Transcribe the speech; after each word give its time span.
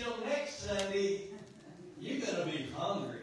till 0.00 0.16
next 0.24 0.60
Sunday, 0.60 1.24
you're 2.00 2.26
gonna 2.26 2.46
be 2.46 2.66
hungry. 2.74 3.18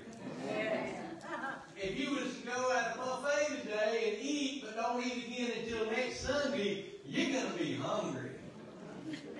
If 1.75 1.99
you 1.99 2.11
was 2.11 2.35
to 2.35 2.47
go 2.47 2.71
at 2.71 2.95
a 2.95 2.97
buffet 2.99 3.61
today 3.61 4.13
and 4.13 4.17
eat, 4.21 4.63
but 4.63 4.75
don't 4.75 5.03
eat 5.03 5.25
again 5.25 5.51
until 5.63 5.89
next 5.89 6.21
Sunday, 6.21 6.85
you're 7.03 7.41
gonna 7.41 7.57
be 7.57 7.73
hungry. 7.73 8.29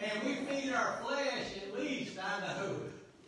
And 0.02 0.24
we 0.24 0.34
feed 0.46 0.74
our 0.74 1.00
flesh 1.04 1.58
at 1.58 1.80
least, 1.80 2.18
I 2.18 2.40
know, 2.40 2.76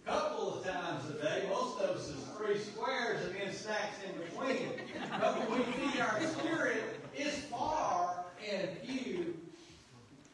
a 0.05 0.09
couple 0.09 0.57
of 0.57 0.65
times 0.65 1.07
a 1.11 1.21
day. 1.21 1.45
Most 1.47 1.79
of 1.79 1.97
us 1.97 2.09
is 2.09 2.23
three 2.35 2.57
squares 2.57 3.23
and 3.27 3.35
then 3.35 3.53
stacks 3.53 3.97
in 4.03 4.19
between. 4.23 4.71
But 5.19 5.37
when 5.37 5.59
we 5.59 5.65
feed 5.65 6.01
our 6.01 6.19
spirit, 6.21 6.83
it's 7.15 7.37
far 7.45 8.25
and 8.51 8.69
few 8.79 9.35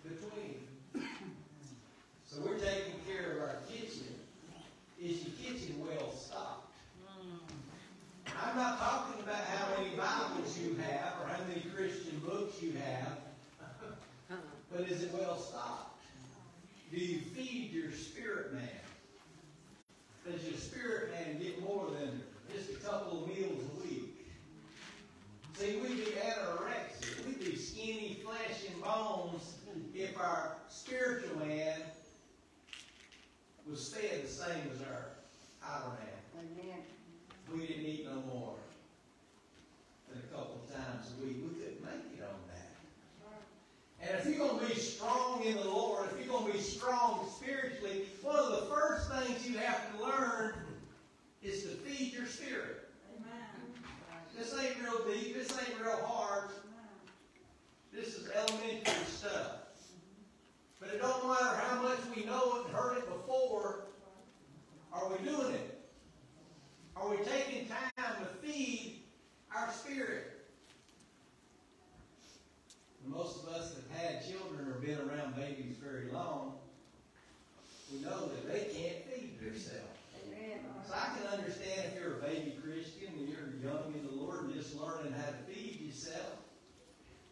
between. 0.03 0.61
So 2.35 2.41
we're 2.41 2.59
taking 2.59 2.99
care 3.07 3.31
of 3.31 3.43
our 3.43 3.55
kitchen. 3.71 4.13
Is 5.01 5.23
your 5.23 5.33
kitchen 5.41 5.79
well 5.79 6.11
stocked? 6.11 6.73
I'm 8.27 8.57
not 8.57 8.77
talking 8.77 9.23
about 9.23 9.41
how 9.45 9.77
many 9.77 9.95
Bibles 9.95 10.59
you 10.59 10.75
have 10.75 11.13
or 11.21 11.27
how 11.27 11.41
many 11.47 11.61
Christian 11.73 12.21
books 12.25 12.61
you 12.61 12.73
have, 12.73 14.39
but 14.69 14.81
is 14.89 15.03
it 15.03 15.13
well 15.13 15.37
stocked? 15.37 16.01
Do 16.91 16.97
you 16.97 17.19
feed 17.19 17.71
your 17.71 17.91
spirit 17.91 18.53
man? 18.53 18.67
Does 20.29 20.43
your 20.43 20.57
spirit 20.57 21.11
man 21.11 21.41
get 21.41 21.61
more 21.63 21.87
than 21.97 22.21
just 22.53 22.71
a 22.71 22.83
couple 22.85 23.23
of 23.23 23.29
meals 23.29 23.63
a 23.63 23.87
week? 23.87 24.27
See, 25.57 25.77
we'd 25.77 26.03
be 26.03 26.11
anorexic. 26.11 27.25
We'd 27.25 27.39
be 27.39 27.55
skinny 27.55 28.19
flesh 28.25 28.65
and 28.69 28.81
bones 28.83 29.53
if 29.93 30.17
our 30.19 30.57
spiritual 30.67 31.37
man 31.45 31.79
fed 34.15 34.25
the 34.25 34.31
same 34.31 34.71
as 34.73 34.81
our 34.81 35.05
outer 35.67 35.89
man. 35.89 36.79
We 37.53 37.67
didn't 37.67 37.85
eat 37.85 38.05
no 38.05 38.21
more 38.33 38.55
than 40.09 40.19
a 40.19 40.27
couple 40.35 40.61
of 40.63 40.73
times 40.73 41.11
a 41.17 41.25
week. 41.25 41.37
We 41.43 41.59
couldn't 41.59 41.83
make 41.83 42.17
it 42.17 42.23
on 42.23 42.39
that. 42.49 42.71
And 44.01 44.19
if 44.19 44.25
you're 44.25 44.47
going 44.47 44.59
to 44.59 44.73
be 44.73 44.79
strong 44.79 45.43
in 45.43 45.55
the 45.55 45.63
Lord, 45.63 46.09
if 46.11 46.19
you're 46.19 46.33
going 46.37 46.51
to 46.51 46.57
be 46.57 46.63
strong 46.63 47.27
spiritually, 47.37 48.05
one 48.21 48.35
of 48.35 48.51
the 48.51 48.65
first 48.67 49.09
things 49.11 49.47
you 49.47 49.57
have 49.57 49.95
to 49.95 50.03
learn 50.03 50.53
is 51.41 51.63
to 51.63 51.69
feed 51.69 52.13
your 52.13 52.25
spirit. 52.25 52.89
This 54.37 54.53
ain't 54.59 54.75
real 54.81 55.05
deep. 55.07 55.33
This 55.33 55.57
ain't 55.57 55.79
real 55.79 56.05
hard. 56.05 56.49
This 57.93 58.15
is 58.15 58.29
elementary 58.35 59.05
stuff. 59.05 59.51
But 60.79 60.89
it 60.89 61.01
don't 61.01 61.27
matter 61.27 61.55
how 61.55 61.81
much 61.81 61.99
we 62.13 62.25
know 62.25 62.57
it 62.57 62.65
and 62.67 62.75
heard 62.75 62.97
it 62.97 63.07
before. 63.07 63.85
Are 64.95 65.09
we 65.09 65.17
doing 65.29 65.53
it? 65.53 65.79
Are 66.95 67.09
we 67.09 67.17
taking 67.17 67.67
time 67.67 68.15
to 68.19 68.25
feed 68.41 69.03
our 69.53 69.69
spirit? 69.71 70.31
Most 73.05 73.43
of 73.43 73.49
us 73.49 73.73
that 73.73 73.83
have 73.91 74.01
had 74.01 74.27
children 74.27 74.67
or 74.67 74.79
been 74.79 74.97
around 74.97 75.35
babies 75.35 75.75
very 75.83 76.09
long, 76.11 76.53
we 77.91 77.99
know 77.99 78.27
that 78.27 78.47
they 78.51 78.71
can't 78.73 79.05
feed 79.05 79.39
themselves. 79.39 79.83
So 80.87 80.93
I 80.93 81.17
can 81.17 81.27
understand 81.27 81.91
if 81.91 81.99
you're 81.99 82.17
a 82.19 82.21
baby 82.21 82.53
Christian 82.63 83.09
and 83.17 83.27
you're 83.27 83.51
young 83.61 83.93
in 83.93 84.05
the 84.05 84.23
Lord 84.23 84.45
and 84.45 84.53
just 84.53 84.75
learning 84.75 85.13
how 85.13 85.27
to 85.27 85.53
feed 85.53 85.81
yourself. 85.81 86.37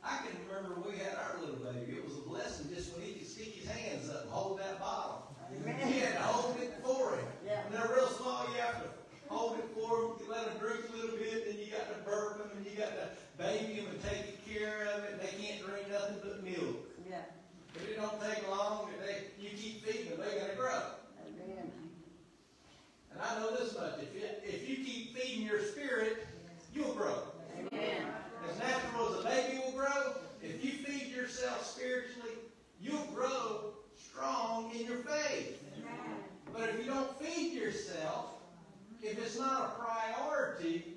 I 0.04 0.18
can 0.18 0.36
remember 0.48 0.82
we 0.82 0.98
had 0.98 1.16
our 1.16 1.40
little 1.40 1.64
baby. 1.64 1.98
It 1.98 2.06
was 2.06 2.18
a 2.18 2.28
blessing 2.28 2.70
just 2.74 2.94
when 2.94 3.06
he 3.06 3.14
could 3.14 3.28
stick 3.28 3.56
his 3.56 3.70
hands 3.70 4.10
up 4.10 4.24
and 4.24 4.32
hold 4.32 4.60
that 4.60 4.80
bottle. 4.80 5.34
He 5.54 6.00
had 6.00 6.14
to 6.18 6.24
hold 6.24 6.60
it 6.60 6.74
for 6.84 7.16
him. 7.16 7.26
Yeah. 7.46 7.66
And 7.66 7.76
they're 7.76 7.96
real 7.96 8.08
small, 8.08 8.46
you 8.50 8.60
have 8.62 8.82
to 8.82 8.90
hold 9.28 9.60
it 9.60 9.70
for 9.74 10.18
them, 10.18 10.30
let 10.30 10.46
them 10.46 10.58
drink 10.60 10.82
a 10.92 10.96
little 10.96 11.18
bit, 11.18 11.46
then 11.46 11.58
you 11.60 11.72
got 11.72 11.88
to 11.94 12.00
burp 12.10 12.38
them, 12.40 12.58
and 12.58 12.66
you 12.66 12.78
got 12.78 12.90
to 12.90 13.10
baby 13.38 13.82
them 13.82 13.92
and 13.92 14.02
take 14.04 14.42
care 14.50 14.88
of 14.96 15.04
it. 15.04 15.22
They 15.22 15.44
can't 15.44 15.64
nothing 16.24 16.44
milk. 16.44 16.78
Yeah. 17.10 17.18
But 17.74 17.84
it 17.84 17.96
don't 17.98 18.22
take 18.22 18.50
long. 18.50 18.90
If 18.94 19.06
they, 19.06 19.44
you 19.44 19.50
keep 19.58 19.86
feeding 19.86 20.10
them, 20.10 20.20
they're 20.20 20.40
going 20.40 20.52
to 20.52 20.58
grow. 20.58 20.82
Amen. 21.26 21.72
And 23.12 23.22
I 23.22 23.40
know 23.40 23.56
this 23.56 23.76
much. 23.76 24.00
If 24.00 24.14
you, 24.16 24.28
if 24.44 24.70
you 24.70 24.86
keep 24.86 25.18
feeding 25.18 25.46
your 25.46 25.62
spirit, 25.62 26.28
you'll 26.74 26.94
grow. 26.94 27.24
Amen. 27.58 28.08
As 28.50 28.60
natural 28.60 29.14
as 29.14 29.20
a 29.20 29.24
baby 29.24 29.62
will 29.66 29.72
grow, 29.72 30.14
if 30.42 30.64
you 30.64 30.72
feed 30.72 31.14
yourself 31.16 31.66
spiritually, 31.66 32.38
you'll 32.82 33.06
grow 33.14 33.74
strong 33.98 34.72
in 34.76 34.86
your 34.86 34.98
faith. 34.98 35.64
But 36.54 36.70
if 36.70 36.80
you 36.80 36.92
don't 36.92 37.20
feed 37.20 37.54
yourself, 37.54 38.34
if 39.02 39.18
it's 39.18 39.40
not 39.40 39.76
a 39.76 39.82
priority, 39.82 40.94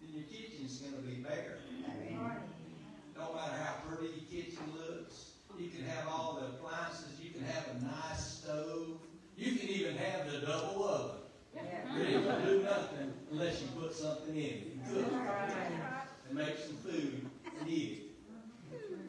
then 0.00 0.10
your 0.12 0.24
kitchen's 0.24 0.78
going 0.78 0.94
to 0.94 1.00
be 1.00 1.16
bare. 1.16 1.58
Don't 3.18 3.34
matter 3.34 3.58
how 3.62 3.74
pretty 3.88 4.12
your 4.14 4.26
kitchen 4.30 4.62
looks. 4.76 5.32
You 5.58 5.68
can 5.70 5.84
have 5.86 6.06
all 6.08 6.38
the 6.40 6.46
appliances. 6.46 7.18
You 7.20 7.30
can 7.30 7.42
have 7.44 7.64
a 7.74 7.84
nice 7.84 8.24
stove. 8.24 9.00
You 9.36 9.56
can 9.56 9.68
even 9.68 9.96
have 9.96 10.30
the 10.30 10.38
double 10.46 10.84
oven. 10.84 11.16
Yeah. 11.54 11.62
But 11.96 12.06
it 12.06 12.24
won't 12.24 12.44
do 12.44 12.62
nothing 12.62 13.12
unless 13.32 13.60
you 13.60 13.68
put 13.80 13.92
something 13.92 14.36
in 14.36 14.42
it. 14.42 14.66
You 14.72 14.80
cook 14.94 15.12
and 16.28 16.38
make 16.38 16.58
some 16.58 16.76
food 16.76 17.28
and 17.60 17.68
eat 17.68 17.92
it. 17.92 18.72
Mm-hmm. 18.72 19.06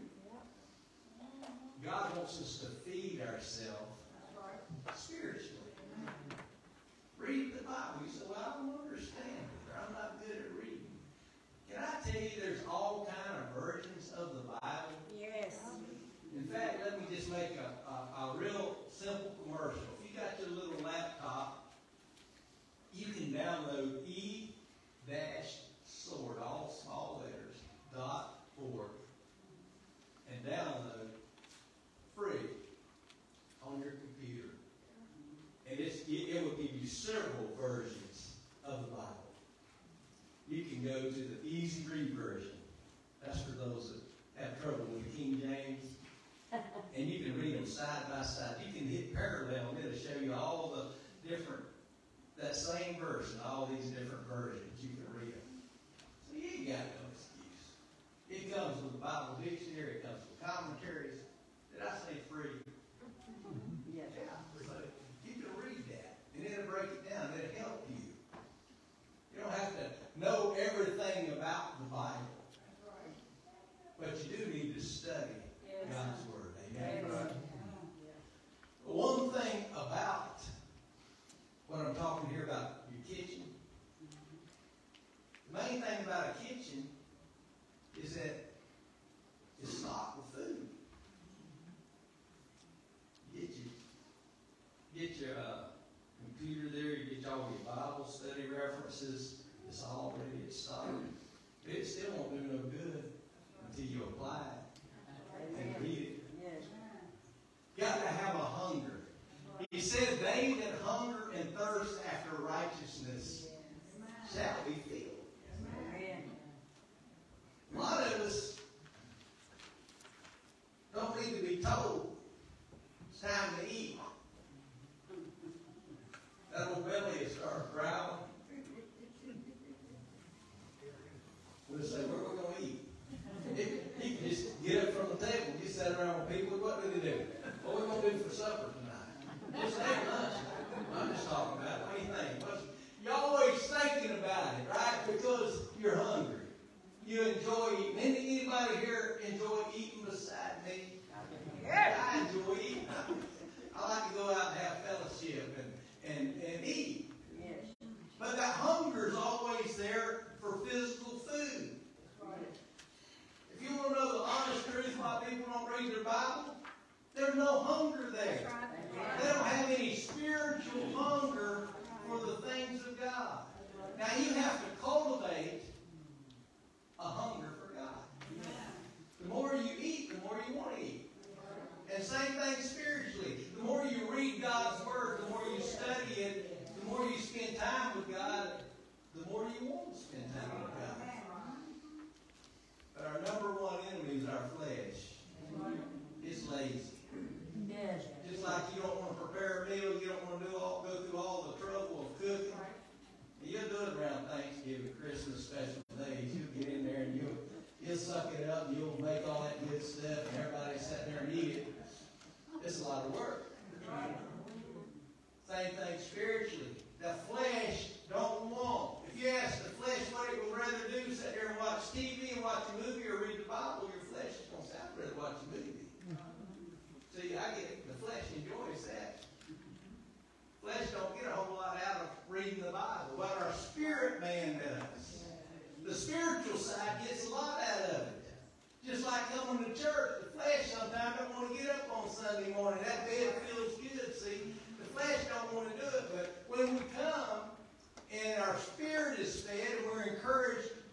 God 1.86 2.18
wants 2.18 2.42
us 2.42 2.58
to 2.60 2.68
feed 2.90 3.22
ourselves 3.22 3.76
spiritually. 4.96 5.56
Read 7.20 7.54
the 7.54 7.64
Bible. 7.64 8.02
You 8.06 8.12
say, 8.12 8.26
well, 8.28 8.40
I 8.40 8.58
don't 8.58 8.80
understand 8.82 9.38
it, 9.38 9.70
or 9.70 9.74
I'm 9.86 9.94
not 9.94 10.26
good 10.26 10.38
at 10.38 10.52
reading. 10.56 10.88
Can 11.70 11.84
I 11.84 12.10
tell 12.10 12.22
you 12.22 12.30
there's 12.40 12.64
all 12.68 13.08
kind 13.08 13.38
of 13.38 13.62
versions 13.62 14.12
of 14.18 14.34
the 14.34 14.42
Bible? 14.42 14.98
Yes. 15.20 15.60
In 16.36 16.44
fact, 16.46 16.82
let 16.86 17.00
me 17.00 17.06
just 17.16 17.30
make 17.32 17.58
a, 17.58 17.90
a, 17.92 17.94
a 18.22 18.38
real 18.38 18.78
simple 18.92 19.32
commercial. 19.44 19.84
If 20.00 20.12
you 20.12 20.18
got 20.18 20.40
your 20.40 20.50
little 20.50 20.84
laptop, 20.84 21.76
you 22.94 23.08
can 23.14 23.34
download 23.34 24.08
E 24.08 24.54
dash 25.08 25.58
sword, 25.86 26.38
all 26.44 26.74
small 26.84 27.24
letters, 27.24 27.58
dot 27.94 28.46
org, 28.58 28.92
and 30.32 30.46
download 30.46 31.10
free 32.16 32.50
on 33.66 33.80
your 33.80 33.92
computer. 33.92 34.50
And 35.70 35.80
it's, 35.80 36.02
it, 36.08 36.36
it 36.36 36.44
will 36.44 36.52
give 36.52 36.74
you 36.80 36.88
several 36.88 37.50
versions 37.60 38.36
of 38.66 38.82
the 38.82 38.88
Bible. 38.88 39.16
You 40.48 40.64
can 40.66 40.84
go 40.84 41.00
to 41.00 41.10
the 41.10 41.38
easy 41.48 41.86
read 41.88 42.12
version. 42.12 42.58
That's 43.26 43.42
for 43.42 43.52
those 43.52 43.94
that 44.36 44.44
have 44.44 44.62
trouble 44.62 44.86
with 44.94 45.16
King 45.16 45.40
James. 45.40 45.86
And 46.98 47.08
you 47.08 47.24
can 47.24 47.40
read 47.40 47.56
them 47.56 47.68
side 47.68 48.10
by 48.12 48.24
side. 48.24 48.56
You 48.66 48.74
can 48.74 48.90
hit 48.90 49.14
parallel, 49.14 49.70
and 49.70 49.86
it'll 49.86 49.96
show 49.96 50.20
you 50.20 50.34
all 50.34 50.74
the 50.76 51.30
different, 51.30 51.62
that 52.42 52.56
same 52.56 52.98
verse 53.00 53.36
in 53.36 53.40
all 53.46 53.68
these 53.68 53.92
different 53.92 54.26
versions. 54.28 54.82
You 54.82 54.90
can 54.90 55.06
read 55.14 55.34
them. 55.36 55.62
So 56.26 56.34
you 56.36 56.50
ain't 56.50 56.68
got 56.70 56.90
no 56.98 57.06
excuse. 57.14 57.70
It 58.32 58.50
comes 58.52 58.82
with 58.82 58.94
the 58.94 58.98
Bible 58.98 59.38
dictionary, 59.44 60.02
it 60.02 60.04
comes 60.04 60.26
with 60.26 60.42
commentaries. 60.42 61.22
Did 61.72 61.86
I 61.86 61.94
say 62.10 62.18
free? 62.26 62.58
Yes. 63.94 64.10
Yeah. 64.18 64.66
So 64.66 64.74
you 65.24 65.34
can 65.34 65.54
read 65.54 65.86
that, 65.94 66.18
and 66.36 66.42
it'll 66.48 66.69
break 66.80 66.92
it 66.92 67.10
down. 67.10 67.28
It'll 67.36 67.60
help 67.60 67.84
you. 67.90 67.96
You 67.96 67.99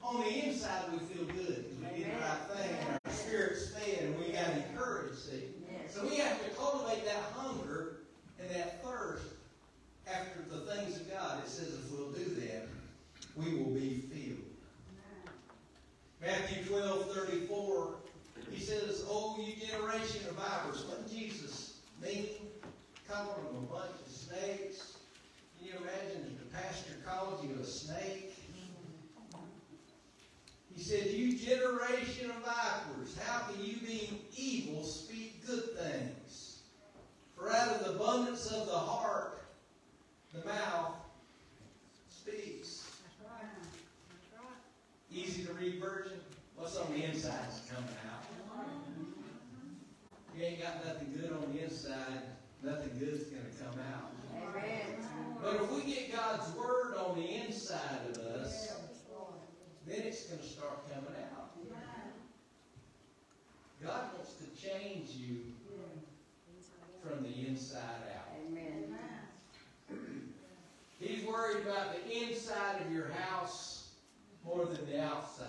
on 0.06 0.20
the 0.20 0.46
inside 0.46 0.84
we 0.92 0.98
feel 0.98 1.25
good. 1.26 1.45
inside 57.66 57.99
of 58.11 58.18
us, 58.18 58.76
then 59.88 60.02
it's 60.02 60.26
going 60.26 60.40
to 60.40 60.46
start 60.46 60.88
coming 60.88 61.20
out. 61.35 61.50
God 63.82 64.02
wants 64.14 64.35
to 64.35 64.46
change 64.61 65.11
you 65.11 65.38
from 67.02 67.25
the 67.25 67.49
inside 67.49 67.80
out. 68.14 68.28
He's 71.00 71.25
worried 71.25 71.66
about 71.66 71.88
the 71.92 72.23
inside 72.23 72.82
of 72.87 72.92
your 72.92 73.08
house 73.08 73.88
more 74.44 74.64
than 74.66 74.88
the 74.88 75.02
outside. 75.02 75.49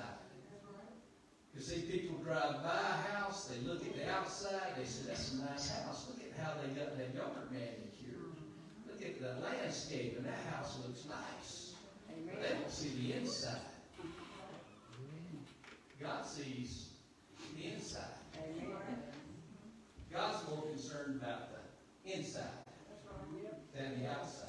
You 1.56 1.62
see, 1.62 1.82
people 1.82 2.18
drive 2.24 2.64
by 2.64 2.80
a 2.80 3.14
house, 3.14 3.46
they 3.46 3.68
look 3.68 3.86
at 3.86 3.96
the 3.96 4.12
outside, 4.12 4.74
they 4.76 4.86
say, 4.86 5.08
that's 5.08 5.34
a 5.34 5.38
nice 5.38 5.70
house. 5.70 6.08
Look 6.08 6.20
at 6.26 6.44
how 6.44 6.54
they 6.62 6.70
got 6.70 6.98
that 6.98 7.14
yard 7.14 7.52
manicured. 7.52 8.34
Look 8.88 9.02
at 9.04 9.22
the 9.22 9.36
landscape, 9.44 10.18
and 10.18 10.26
that 10.26 10.40
house 10.52 10.80
looks 10.84 11.06
nice. 11.06 11.67
They 12.36 12.50
don't 12.50 12.70
see 12.70 12.90
the 13.02 13.14
inside. 13.18 13.60
God 16.02 16.26
sees 16.26 16.90
the 17.56 17.74
inside. 17.74 18.04
God's 20.12 20.48
more 20.50 20.64
concerned 20.64 21.22
about 21.22 21.50
the 21.52 22.14
inside 22.14 22.44
than 23.76 24.02
the 24.02 24.10
outside. 24.10 24.48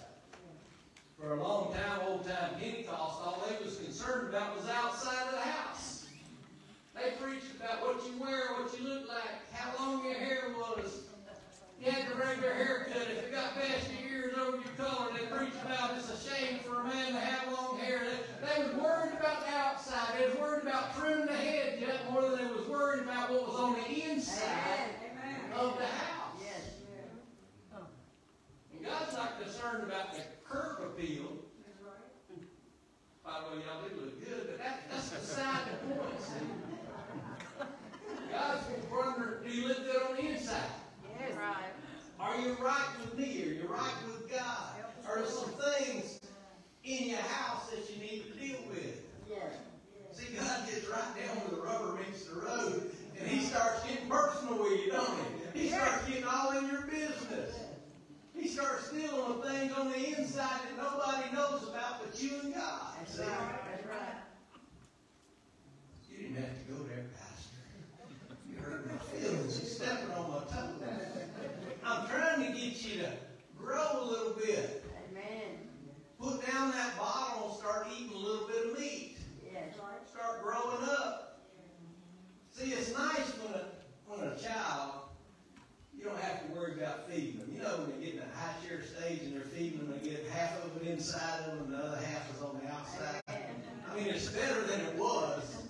For 1.18 1.34
a 1.34 1.42
long 1.42 1.74
time, 1.74 2.00
old 2.06 2.26
time 2.28 2.54
Pentecost, 2.60 3.20
all 3.24 3.44
they 3.48 3.64
was 3.64 3.76
concerned 3.76 4.28
about 4.28 4.56
was 4.56 4.68
outside 4.68 5.26
of 5.26 5.32
the 5.32 5.40
house. 5.40 6.06
They 6.94 7.10
preached 7.20 7.54
about 7.56 7.82
what 7.82 8.06
you 8.06 8.20
wear, 8.20 8.54
what 8.54 8.78
you 8.78 8.86
look 8.86 9.08
like, 9.08 9.52
how 9.52 9.72
long 9.84 10.04
your 10.04 10.14
hair 10.14 10.54
was. 10.56 11.02
You 11.80 11.90
had 11.90 12.08
to 12.08 12.16
bring 12.16 12.40
your 12.42 12.54
haircut. 12.54 13.02
If 13.02 13.24
it 13.24 13.32
got 13.32 13.54
past 13.54 13.88
your 13.90 14.10
ears 14.10 14.34
over 14.38 14.56
your 14.56 14.74
collar, 14.76 15.12
they 15.12 15.26
preached 15.26 15.62
about 15.64 15.96
it's 15.96 16.10
a 16.10 16.28
shame 16.28 16.58
for 16.60 16.80
a 16.80 16.84
man 16.84 17.12
to 17.12 17.20
have 17.20 17.37
inside 90.98 91.44
of 91.46 91.58
them 91.58 91.64
and 91.66 91.74
the 91.74 91.78
other 91.78 92.04
half 92.04 92.34
is 92.34 92.42
on 92.42 92.60
the 92.60 92.72
outside. 92.72 93.22
I 93.28 93.94
mean, 93.96 94.08
it's 94.08 94.30
better 94.30 94.62
than 94.62 94.80
it 94.80 94.96
was, 94.96 95.62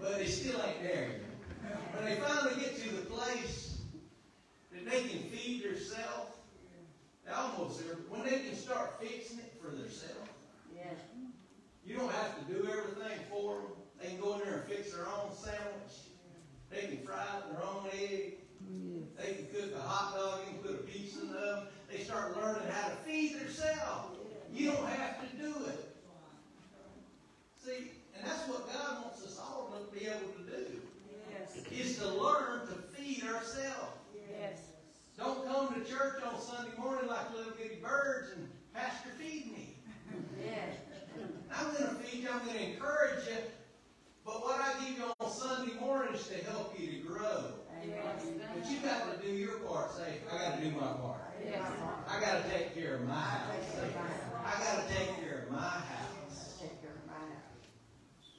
but 0.00 0.20
it 0.20 0.28
still 0.28 0.60
ain't 0.66 0.82
there. 0.82 1.20
When 1.94 2.04
they 2.04 2.16
finally 2.16 2.60
get 2.60 2.76
to 2.82 2.88
the 2.96 3.02
place 3.02 3.80
that 4.72 4.84
they 4.84 5.02
can 5.02 5.20
feed 5.30 5.62
themselves, 5.62 6.34
almost 7.32 7.78
there. 7.78 7.94
When 8.08 8.24
they 8.24 8.40
can 8.40 8.56
start 8.56 9.00
fixing 9.00 9.38
it 9.38 9.52
for 9.62 9.70
themselves, 9.70 10.28
Yes. 10.74 10.98
you 11.86 11.96
don't 11.96 12.10
have 12.10 12.36
to 12.40 12.52
do 12.52 12.66
everything 12.66 13.20
for 13.30 13.54
them. 13.54 13.70
They 14.00 14.08
can 14.08 14.20
go 14.20 14.34
in 14.34 14.40
there 14.40 14.54
and 14.54 14.64
fix 14.64 14.92
their 14.92 15.06
own 15.06 15.32
sandwich. 15.32 16.10
They 16.70 16.88
can 16.88 17.06
fry 17.06 17.24
their 17.52 17.62
own 17.62 17.86
egg. 17.94 18.38
They 19.16 19.34
can 19.34 19.46
cook 19.46 19.76
a 19.76 19.80
hot 19.80 20.16
dog. 20.16 20.44
Can 20.44 20.58
put 20.58 20.72
a 20.72 20.82
pizza 20.82 21.22
in 21.22 21.30
the 21.30 21.38
oven. 21.38 21.68
They 21.88 22.02
start 22.02 22.36
learning 22.36 22.68
how 22.68 22.88
to 22.88 22.96
feed 22.96 23.38
themselves. 23.38 24.11
You 24.52 24.72
don't 24.72 24.86
have 24.86 25.20
to 25.30 25.36
do 25.36 25.54
it. 25.66 25.96
See, 27.64 27.90
and 28.16 28.26
that's 28.26 28.48
what 28.48 28.72
God 28.72 29.04
wants 29.04 29.22
us 29.24 29.38
all 29.38 29.72
to 29.72 29.98
be 29.98 30.06
able 30.06 30.32
to 30.38 30.42
do, 30.50 30.80
Yes. 31.30 31.64
is 31.70 31.98
to 31.98 32.08
learn 32.08 32.66
to 32.66 32.74
feed 32.94 33.22
ourselves. 33.24 33.96
Yes. 34.30 34.58
Don't 35.16 35.46
come 35.46 35.74
to 35.74 35.88
church 35.88 36.22
on 36.24 36.40
Sunday 36.40 36.72
morning 36.76 37.08
like 37.08 37.32
little 37.34 37.52
bitty 37.52 37.76
birds 37.82 38.32
and 38.36 38.48
Pastor 38.74 39.10
feed 39.18 39.52
me. 39.52 39.76
Yes. 40.44 40.76
I'm 41.54 41.66
going 41.74 41.88
to 41.88 41.94
feed 42.02 42.22
you, 42.24 42.28
I'm 42.32 42.44
going 42.44 42.58
to 42.58 42.72
encourage 42.72 43.26
you, 43.28 43.36
but 44.24 44.42
what 44.42 44.60
I 44.60 44.84
give 44.84 44.98
you 44.98 45.04
on 45.20 45.30
Sunday 45.30 45.74
morning 45.80 46.14
is 46.14 46.26
to 46.28 46.44
help 46.50 46.78
you 46.78 46.86
to 46.92 46.98
grow. 47.06 47.44
Amen. 47.82 48.40
But 48.54 48.70
you 48.70 48.78
got 48.78 49.20
to 49.20 49.26
do 49.26 49.32
your 49.32 49.58
part. 49.60 49.92
Say, 49.92 50.18
I 50.32 50.38
got 50.38 50.58
to 50.58 50.64
do 50.64 50.70
my 50.72 50.92
part. 50.92 51.20
Yes. 51.44 51.62
I 52.08 52.20
got 52.20 52.42
to 52.44 52.50
take 52.50 52.74
care 52.74 52.96
of 52.96 53.06
my 53.06 53.14
house. 53.14 53.82
I 54.52 54.58
got 54.60 54.86
to 54.86 54.94
take 54.94 55.16
care 55.20 55.44
of 55.46 55.50
my 55.52 55.58
house. 55.60 56.58
Take 56.60 56.80
care 56.82 56.92
of 56.92 57.06
my 57.08 57.24
house. 57.24 57.64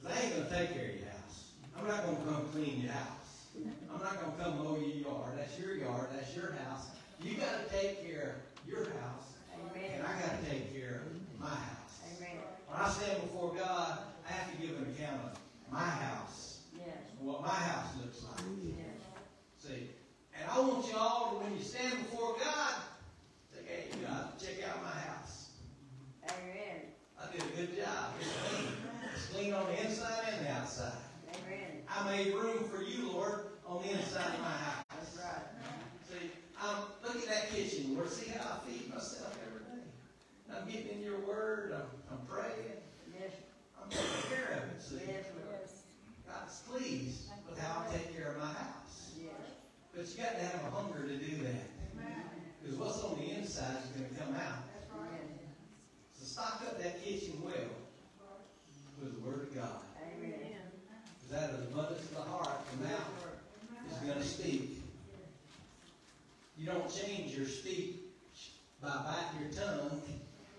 I 0.05 0.25
ain't 0.25 0.35
going 0.35 0.47
to 0.47 0.55
take 0.55 0.73
care 0.77 0.89
of 0.89 0.95
your 0.99 1.09
house. 1.09 1.51
I'm 1.77 1.87
not 1.87 2.03
going 2.05 2.17
to 2.17 2.23
come 2.23 2.45
clean 2.53 2.81
your 2.81 2.91
house. 2.91 3.47
I'm 3.57 3.99
not 4.01 4.21
going 4.21 4.35
to 4.37 4.43
come 4.43 4.57
mow 4.63 4.77
your 4.77 5.01
yard. 5.09 5.31
That's 5.37 5.57
your 5.59 5.75
yard. 5.75 6.09
That's 6.13 6.35
your 6.35 6.53
house. 6.67 6.87
You 7.21 7.35
got 7.35 7.65
to 7.65 7.73
take 7.75 8.05
care 8.05 8.35
of 8.61 8.69
your 8.69 8.85
house. 9.01 9.33
Amen. 9.57 9.89
And 9.97 10.03
I 10.05 10.11
got 10.21 10.39
to 10.43 10.49
take 10.49 10.73
care 10.73 11.01
of 11.07 11.39
my 11.41 11.49
house. 11.49 12.01
Amen. 12.17 12.37
When 12.67 12.79
I 12.79 12.89
stand 12.89 13.21
before 13.21 13.55
God, 13.55 13.97
I 14.27 14.31
have 14.33 14.51
to 14.51 14.57
give 14.61 14.77
an 14.77 14.93
account 14.93 15.21
of 15.33 15.39
my 15.71 15.79
house, 15.89 16.59
Yes. 16.77 16.93
and 17.17 17.27
what 17.27 17.41
my 17.41 17.49
house 17.49 17.87
looks 18.01 18.23
like. 18.23 18.45
Yes. 18.77 18.85
See, 19.59 19.89
and 20.37 20.49
I 20.51 20.59
want 20.59 20.85
you 20.87 20.93
all 20.97 21.31
to, 21.31 21.43
when 21.45 21.57
you 21.57 21.63
stand 21.63 21.97
before 22.09 22.35
God, 22.39 22.73
say, 23.53 23.61
hey, 23.65 23.83
God, 24.05 24.37
check 24.39 24.67
out 24.69 24.83
my 24.83 24.89
house. 24.89 25.02
Amen. 27.33 27.47
I 27.49 27.57
did 27.57 27.67
a 27.67 27.67
good 27.67 27.77
job. 27.77 28.13
It's 28.19 28.29
clean. 28.47 28.67
It's 29.15 29.25
clean 29.27 29.53
on 29.53 29.65
the 29.67 29.85
inside 29.85 30.23
and 30.37 30.45
the 30.45 30.51
outside. 30.51 30.91
Amen. 31.29 31.81
I 31.89 32.15
made 32.15 32.33
room 32.33 32.63
for 32.69 32.81
you, 32.81 33.11
Lord, 33.11 33.45
on 33.67 33.81
the 33.83 33.91
inside 33.91 34.33
of 34.33 34.39
my 34.39 34.49
house. 34.49 34.83
That's 34.89 35.17
right. 35.17 35.45
See, 36.09 36.31
um, 36.61 36.85
look 37.03 37.15
at 37.23 37.27
that 37.29 37.49
kitchen, 37.51 37.95
Lord. 37.95 38.09
See 38.09 38.31
how 38.31 38.57
I 38.57 38.69
feed 38.69 38.89
myself 38.93 39.37
every 39.47 39.65
day. 39.65 39.83
I'm 40.55 40.69
getting 40.69 40.97
in 40.99 41.03
your 41.03 41.19
word. 41.21 41.73
I'm, 41.75 42.17
I'm 42.19 42.25
praying. 42.25 42.77
Yes. 43.19 43.31
I'm 43.81 43.89
taking 43.89 44.29
care 44.29 44.57
of 44.57 44.75
it. 44.75 44.81
See, 44.81 44.95
Yes, 45.07 45.25
Lord. 45.35 45.59
God's 46.27 46.59
pleased 46.61 47.29
with 47.49 47.59
how 47.59 47.85
I 47.87 47.93
take 47.93 48.15
care 48.15 48.31
of 48.31 48.37
my 48.37 48.45
house. 48.47 49.11
Yes. 49.17 49.31
But 49.95 50.07
you 50.09 50.23
got 50.23 50.35
to 50.35 50.45
have 50.45 50.65
a 50.65 50.75
hunger 50.75 51.07
to 51.07 51.17
do 51.17 51.43
that. 51.43 51.69
Because 52.61 52.77
what's 52.77 53.03
on 53.03 53.17
the 53.19 53.31
inside 53.31 53.75
is 53.83 53.89
going 53.99 54.09
to 54.09 54.15
come 54.21 54.33
out. 54.35 54.63
Yes. 54.71 55.27
So 56.17 56.25
stock 56.25 56.63
up 56.65 56.81
that 56.81 57.03
kitchen 57.03 57.33
well 57.43 57.53
with 59.01 59.13
the 59.15 59.27
Word 59.29 59.41
of 59.49 59.55
God. 59.55 59.81
Amen. 60.17 60.33
Because 61.27 61.43
out 61.43 61.49
of 61.49 61.59
the 61.59 61.67
abundance 61.67 62.05
of 62.05 62.15
the 62.15 62.21
heart, 62.21 62.61
the 62.71 62.87
mouth 62.87 63.27
is 63.91 63.97
going 63.97 64.17
to 64.17 64.23
speak. 64.23 64.81
You 66.57 66.65
don't 66.67 66.89
change 66.93 67.35
your 67.35 67.47
speech 67.47 67.95
by 68.81 68.89
biting 68.89 69.41
your 69.41 69.65
tongue. 69.65 70.01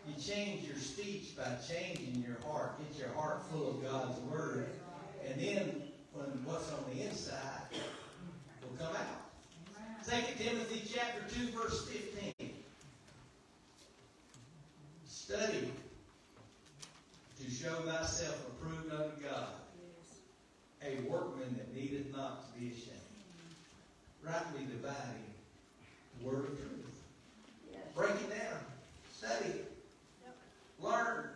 You 0.06 0.14
change 0.22 0.68
your 0.68 0.76
speech 0.76 1.34
by 1.34 1.56
changing 1.66 2.22
your 2.22 2.36
heart. 2.46 2.78
Get 2.78 2.98
your 2.98 3.14
heart 3.14 3.42
full 3.50 3.70
of 3.70 3.82
God's 3.82 4.18
Word. 4.30 4.68
And 5.26 5.40
then, 5.40 5.82
when 6.12 6.26
what's 6.44 6.70
on 6.72 6.84
the 6.94 7.02
inside 7.06 7.62
will 8.60 8.76
come 8.76 8.94
out. 8.94 9.22
2 10.06 10.44
Timothy 10.44 10.82
chapter 10.92 11.22
2, 11.34 11.58
verse 11.58 11.88
15. 11.88 12.50
Study 15.06 15.72
to 17.42 17.50
show 17.50 17.72
thyself 17.76 18.46
approved 18.48 18.92
unto 18.92 19.22
God, 19.22 19.48
a 20.82 21.00
workman 21.10 21.56
that 21.56 21.74
needeth 21.74 22.14
not 22.14 22.46
to 22.46 22.60
be 22.60 22.66
ashamed, 22.68 23.00
rightly 24.22 24.66
dividing 24.66 25.24
the 26.18 26.26
word 26.26 26.44
of 26.50 26.58
truth. 26.58 27.00
Yes. 27.72 27.80
Break 27.96 28.10
it 28.10 28.30
down, 28.30 28.58
study, 29.12 29.50
it. 29.50 29.72
learn, 30.78 31.30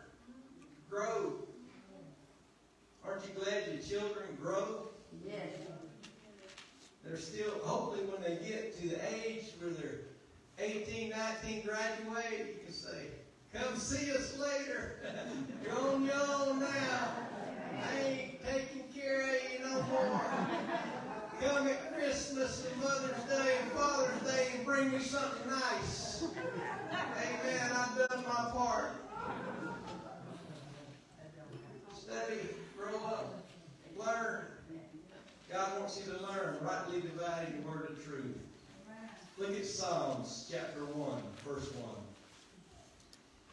grow. 0.90 1.32
Aren't 3.04 3.22
you 3.24 3.42
glad 3.42 3.68
your 3.72 3.77
children 3.88 4.36
grow? 4.40 4.88
Yes. 5.24 5.36
They're 7.04 7.16
still, 7.16 7.52
hopefully, 7.62 8.04
when 8.04 8.22
they 8.22 8.44
get 8.46 8.78
to 8.80 8.88
the 8.88 9.00
age 9.14 9.44
where 9.60 9.70
they're 9.70 10.00
18, 10.58 11.10
19, 11.10 11.62
graduate, 11.62 12.24
you 12.38 12.64
can 12.64 12.72
say, 12.72 13.06
Come 13.54 13.76
see 13.76 14.10
us 14.12 14.38
later. 14.38 14.96
You're 15.64 15.80
on 15.80 16.04
your 16.04 16.14
own 16.14 16.60
now. 16.60 17.16
I 17.82 17.98
ain't 18.00 18.44
taking 18.44 18.84
care 18.94 19.22
of 19.22 19.52
you 19.52 19.64
no 19.64 19.82
more. 19.84 20.20
Come 21.40 21.68
at 21.68 21.94
Christmas 21.96 22.66
and 22.70 22.82
Mother's 22.82 23.22
Day 23.24 23.56
and 23.62 23.72
Father's 23.72 24.30
Day 24.30 24.48
and 24.54 24.66
bring 24.66 24.92
me 24.92 24.98
something 24.98 25.50
nice. 25.50 26.24
Amen. 26.92 27.70
I've 27.74 28.08
done 28.08 28.24
my 28.24 28.50
part. 28.52 28.90
Study, 31.96 32.40
grow 32.76 32.96
up, 33.06 33.37
learn. 33.98 34.44
God 35.52 35.80
wants 35.80 35.98
you 35.98 36.12
to 36.12 36.22
learn, 36.22 36.58
rightly 36.62 37.00
dividing 37.00 37.62
the 37.62 37.68
word 37.68 37.90
of 37.90 38.04
truth. 38.04 38.38
Look 39.38 39.56
at 39.56 39.64
Psalms 39.64 40.50
chapter 40.50 40.84
1, 40.84 41.22
verse 41.46 41.72
1. 41.74 41.84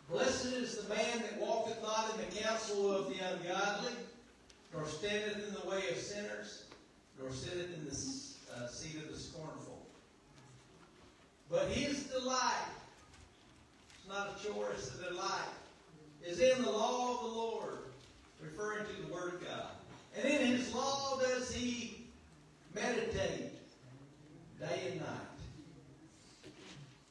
Blessed 0.09 0.53
is 0.53 0.77
the 0.77 0.89
man 0.93 1.19
that 1.19 1.39
walketh 1.39 1.81
not 1.81 2.11
in 2.13 2.25
the 2.25 2.41
counsel 2.41 2.91
of 2.91 3.07
the 3.07 3.15
ungodly, 3.23 3.91
nor 4.73 4.85
standeth 4.87 5.47
in 5.47 5.53
the 5.53 5.69
way 5.69 5.89
of 5.89 5.97
sinners, 5.97 6.65
nor 7.19 7.31
sitteth 7.31 7.73
in 7.73 7.85
the 7.85 7.91
uh, 8.55 8.67
seat 8.67 9.01
of 9.01 9.11
the 9.11 9.17
scornful. 9.17 9.85
But 11.49 11.69
his 11.69 12.03
delight, 12.03 12.67
it's 13.97 14.07
not 14.07 14.35
a 14.35 14.47
chore, 14.47 14.69
it's 14.73 14.99
a 14.99 15.09
delight, 15.09 15.49
is 16.25 16.39
in 16.39 16.63
the 16.63 16.71
law 16.71 17.13
of 17.13 17.21
the 17.21 17.37
Lord, 17.37 17.77
referring 18.41 18.85
to 18.85 19.07
the 19.07 19.13
Word 19.13 19.33
of 19.35 19.45
God. 19.45 19.69
And 20.17 20.25
in 20.25 20.57
his 20.57 20.73
law 20.73 21.19
does 21.19 21.53
he 21.53 22.05
meditate 22.75 23.53
day 24.59 24.81
and 24.91 24.99
night. 24.99 25.09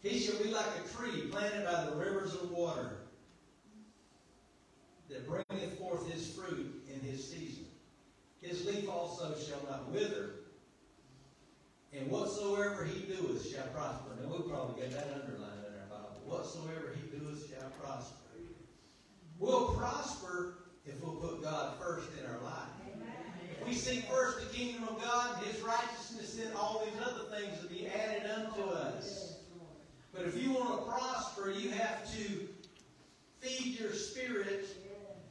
He 0.02 0.20
shall 0.20 0.40
be 0.42 0.50
like 0.50 0.66
a 0.84 0.96
tree 0.96 1.28
planted 1.30 1.64
by 1.64 1.86
the 1.86 1.96
rivers 1.96 2.34
of 2.34 2.50
water 2.50 2.98
that 5.08 5.26
bringeth 5.26 5.78
forth 5.78 6.10
his 6.10 6.28
fruit 6.28 6.84
in 6.92 7.00
his 7.00 7.26
season. 7.26 7.64
His 8.42 8.66
leaf 8.66 8.88
also 8.90 9.34
shall 9.38 9.62
not 9.70 9.90
wither, 9.90 10.30
And 11.94 12.10
whatsoever 12.10 12.84
he 12.84 13.00
doeth 13.00 13.48
shall 13.50 13.66
prosper. 13.68 14.10
Now, 14.20 14.28
we'll 14.28 14.42
probably 14.42 14.80
get 14.82 14.90
that 14.92 15.04
underlined 15.14 15.64
in 15.66 15.80
our 15.80 15.88
Bible. 15.88 16.20
Whatsoever 16.26 16.94
he 16.94 17.16
doeth 17.16 17.48
shall 17.48 17.70
prosper. 17.80 18.16
We'll 19.38 19.74
prosper 19.74 20.54
if 20.84 21.00
we'll 21.02 21.14
put 21.14 21.42
God 21.42 21.78
first 21.80 22.08
in 22.20 22.26
our 22.30 22.40
life. 22.42 22.68
If 23.60 23.66
we 23.66 23.74
seek 23.74 24.04
first 24.04 24.40
the 24.40 24.54
kingdom 24.54 24.84
of 24.88 25.02
God, 25.02 25.42
His 25.44 25.62
righteousness, 25.62 26.34
then 26.34 26.52
all 26.54 26.84
these 26.84 27.00
other 27.02 27.24
things 27.36 27.62
will 27.62 27.70
be 27.70 27.86
added 27.86 28.30
unto 28.30 28.62
us. 28.62 29.38
But 30.12 30.24
if 30.24 30.33
you 30.44 30.52
want 30.52 30.84
to 30.84 30.90
prosper, 30.90 31.50
you 31.50 31.70
have 31.70 32.04
to 32.12 32.48
feed 33.40 33.80
your 33.80 33.92
spirit, 33.92 34.66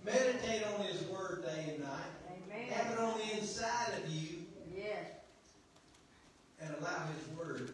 meditate 0.03 0.63
on 0.75 0.85
His 0.85 1.03
Word 1.07 1.43
day 1.45 1.73
and 1.75 1.83
night, 1.83 2.69
have 2.69 2.91
it 2.91 2.99
on 2.99 3.17
the 3.19 3.37
inside 3.39 3.89
of 4.03 4.09
you, 4.09 4.39
Yes. 4.75 5.05
and 6.61 6.73
allow 6.79 7.05
His 7.17 7.37
Word 7.37 7.73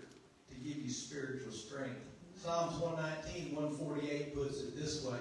to 0.49 0.55
give 0.55 0.77
you 0.77 0.89
spiritual 0.91 1.51
strength. 1.51 2.01
Psalms 2.35 2.79
119, 2.81 3.55
148 3.55 4.33
puts 4.33 4.61
it 4.61 4.77
this 4.77 5.03
way 5.03 5.19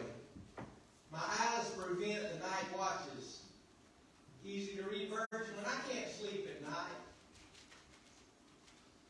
My 1.11 1.19
eyes 1.19 1.67
prevent 1.77 2.23
the 2.33 2.39
night 2.39 2.69
watches. 2.79 3.43
Easy 4.45 4.77
to 4.77 4.83
read 4.85 5.11
version. 5.11 5.57
When 5.57 5.67
I 5.67 5.77
can't 5.91 6.09
sleep 6.15 6.47
at 6.49 6.63
night, 6.63 6.99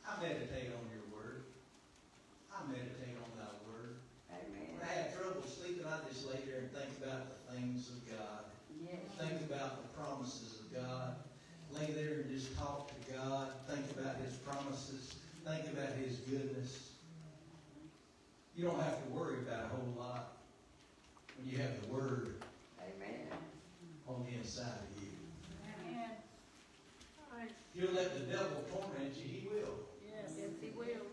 I 0.09 0.21
meditate 0.23 0.73
on 0.73 0.83
your 0.89 1.05
Word. 1.13 1.45
I 2.49 2.65
meditate 2.67 3.15
on 3.21 3.31
thy 3.37 3.53
Word. 3.69 3.97
Amen. 4.33 4.73
When 4.73 4.89
I 4.89 4.93
have 5.05 5.15
trouble 5.15 5.45
sleeping, 5.47 5.85
I 5.85 6.01
just 6.09 6.27
lay 6.27 6.41
there 6.49 6.65
and 6.65 6.73
think 6.73 6.91
about 7.05 7.29
the 7.29 7.53
things 7.55 7.91
of 7.91 8.01
God. 8.09 8.49
Yes. 8.81 9.05
Think 9.21 9.43
about 9.51 9.83
the 9.85 9.89
promises 10.01 10.61
of 10.65 10.75
God. 10.75 11.17
Lay 11.77 11.93
there 11.93 12.25
and 12.25 12.31
just 12.33 12.57
talk 12.57 12.89
to 12.89 13.13
God. 13.13 13.53
Think 13.69 13.85
about 13.99 14.17
His 14.25 14.35
promises. 14.39 15.15
Think 15.45 15.67
about 15.77 15.93
His 16.01 16.17
goodness. 16.25 16.89
You 18.59 18.65
don't 18.67 18.83
have 18.83 18.99
to 19.07 19.09
worry 19.15 19.39
about 19.47 19.67
a 19.67 19.69
whole 19.69 19.95
lot 19.97 20.35
when 21.39 21.47
you 21.47 21.59
have 21.63 21.79
the 21.81 21.95
Word 21.95 22.43
Amen. 22.83 23.31
on 24.09 24.27
the 24.27 24.35
inside 24.35 24.83
of 24.83 24.99
you. 24.99 25.15
If 27.39 27.55
you'll 27.79 27.95
let 27.95 28.19
the 28.19 28.27
devil 28.27 28.67
torment 28.67 29.15
you, 29.15 29.31
he 29.31 29.47
will. 29.47 29.79
Yes, 30.03 30.35
he 30.35 30.75
will. 30.75 31.07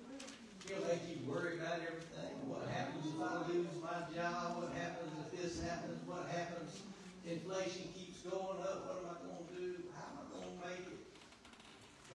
He'll 0.66 0.88
make 0.90 1.06
you 1.06 1.22
worry 1.30 1.62
about 1.62 1.86
everything. 1.86 2.34
What 2.50 2.66
happens 2.74 3.06
if 3.06 3.22
I 3.22 3.46
lose 3.46 3.78
my 3.78 4.02
job? 4.10 4.66
What 4.66 4.74
happens 4.74 5.14
if 5.22 5.30
this 5.38 5.62
happens? 5.62 6.02
What 6.10 6.26
happens? 6.34 6.82
Inflation 7.30 7.94
keeps 7.94 8.26
going 8.26 8.58
up. 8.66 8.90
What 8.90 9.06
am 9.06 9.14
I 9.14 9.18
going 9.22 9.46
to 9.46 9.54
do? 9.54 9.70
How 9.94 10.10
am 10.18 10.26
I 10.26 10.34
going 10.34 10.50
to 10.50 10.58
make 10.66 10.82
it? 10.90 10.98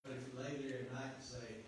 But 0.02 0.10
if 0.18 0.26
you 0.26 0.34
lay 0.34 0.58
there 0.66 0.90
at 0.90 0.94
night 0.98 1.14
and 1.14 1.22
say, 1.22 1.62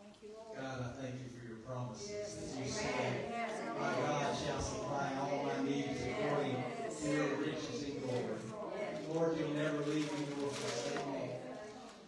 Thank 0.00 0.16
you, 0.24 0.32
Lord. 0.32 0.56
God, 0.56 0.80
I 0.80 0.90
thank 0.96 1.20
you 1.20 1.28
for 1.36 1.44
your 1.44 1.60
promises. 1.68 2.08
Yes. 2.08 2.40
That 2.40 2.56
you 2.56 2.64
Amen. 2.64 2.72
say, 2.72 3.28
Yes, 3.28 3.52
my 3.76 3.92
God 4.00 4.32
shall 4.32 4.60
supply 4.64 5.12
all 5.20 5.44
my 5.44 5.58
needs 5.68 6.00
according 6.08 6.56
to 6.56 7.06
your 7.12 7.36
riches 7.36 7.84
in 7.84 8.00
glory. 8.00 8.40
Yes. 8.80 8.96
Lord, 9.22 9.38
you'll 9.38 9.50
never 9.50 9.78
leave 9.84 10.10
me 10.18 10.26
nor 10.40 10.50
forsake 10.50 11.06
me. 11.12 11.30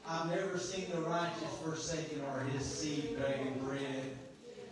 I've 0.04 0.28
never 0.28 0.58
seen 0.58 0.90
the 0.90 1.00
righteous 1.02 1.56
forsaken 1.62 2.20
or 2.22 2.40
his 2.40 2.66
seed 2.66 3.16
begging 3.20 3.54
bread. 3.62 4.18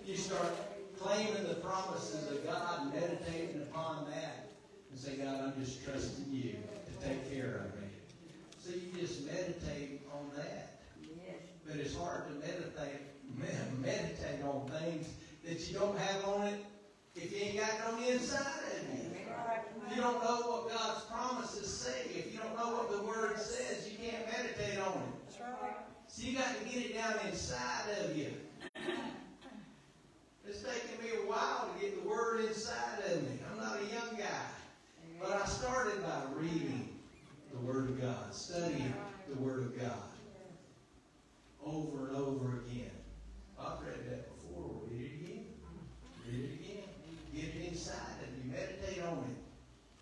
You 0.04 0.16
start 0.16 0.52
claiming 0.98 1.46
the 1.46 1.54
promises 1.54 2.28
of 2.32 2.44
God, 2.44 2.92
meditating 2.92 3.62
upon 3.62 4.06
that, 4.10 4.48
and 4.90 4.98
say, 4.98 5.18
God, 5.18 5.40
I'm 5.40 5.64
just 5.64 5.84
trusting 5.84 6.32
you 6.32 6.56
to 6.86 7.08
take 7.08 7.32
care 7.32 7.64
of 7.64 7.80
me. 7.80 7.86
So 8.58 8.70
you 8.74 9.00
just 9.00 9.24
meditate 9.24 10.00
on 10.12 10.28
that. 10.34 10.80
Yes. 11.00 11.36
But 11.64 11.76
it's 11.76 11.94
hard 11.94 12.26
to 12.26 12.34
meditate 12.44 13.02
meditate 13.80 14.42
on 14.44 14.68
things 14.80 15.06
that 15.44 15.60
you 15.68 15.78
don't 15.78 15.96
have 15.96 16.24
on 16.24 16.48
it 16.48 16.64
if 17.14 17.30
you 17.30 17.38
ain't 17.38 17.60
got 17.60 17.68
it 17.68 17.94
on 17.94 18.00
the 18.00 18.10
inside 18.10 18.40
of 18.40 18.98
you. 18.98 19.21
If 19.86 19.96
you 19.96 20.02
don't 20.02 20.22
know 20.22 20.36
what 20.50 20.68
God's 20.70 21.04
promises 21.04 21.68
say, 21.68 22.10
if 22.14 22.32
you 22.32 22.38
don't 22.38 22.56
know 22.56 22.76
what 22.76 22.90
the 22.90 23.02
Word 23.02 23.38
says, 23.38 23.90
you 23.90 23.98
can't 23.98 24.26
meditate 24.26 24.78
on 24.78 24.92
it. 24.92 25.28
That's 25.28 25.40
right. 25.40 25.76
So 26.06 26.22
you 26.26 26.36
got 26.36 26.58
to 26.58 26.64
get 26.64 26.86
it 26.86 26.94
down 26.94 27.14
inside 27.28 27.84
of 28.00 28.16
you. 28.16 28.28
It's 30.46 30.62
taken 30.62 31.02
me 31.02 31.10
a 31.24 31.28
while 31.28 31.68
to 31.72 31.80
get 31.80 32.02
the 32.02 32.08
Word 32.08 32.44
inside 32.44 33.00
of 33.10 33.22
me. 33.22 33.38
I'm 33.50 33.58
not 33.58 33.78
a 33.78 33.94
young 33.94 34.18
guy. 34.18 34.46
But 35.20 35.42
I 35.42 35.46
started 35.46 36.02
by 36.02 36.22
reading 36.34 36.88
the 37.52 37.58
Word 37.58 37.90
of 37.90 38.00
God, 38.00 38.34
studying 38.34 38.94
the 39.28 39.40
Word 39.40 39.60
of 39.60 39.80
God 39.80 40.02
over 41.64 42.08
and 42.08 42.16
over 42.16 42.62
again. 42.66 42.90
I've 43.58 43.80
read 43.80 44.10
that 44.10 44.28
before. 44.34 44.82
Read 44.90 45.00
it 45.00 45.24
again. 45.24 45.44
Read 46.26 46.44
it 46.44 46.54
again. 46.60 46.82
Get 47.34 47.44
it 47.44 47.68
inside 47.72 47.96
of. 48.22 48.31
Meditate 48.52 49.02
on 49.04 49.18
it. 49.18 49.42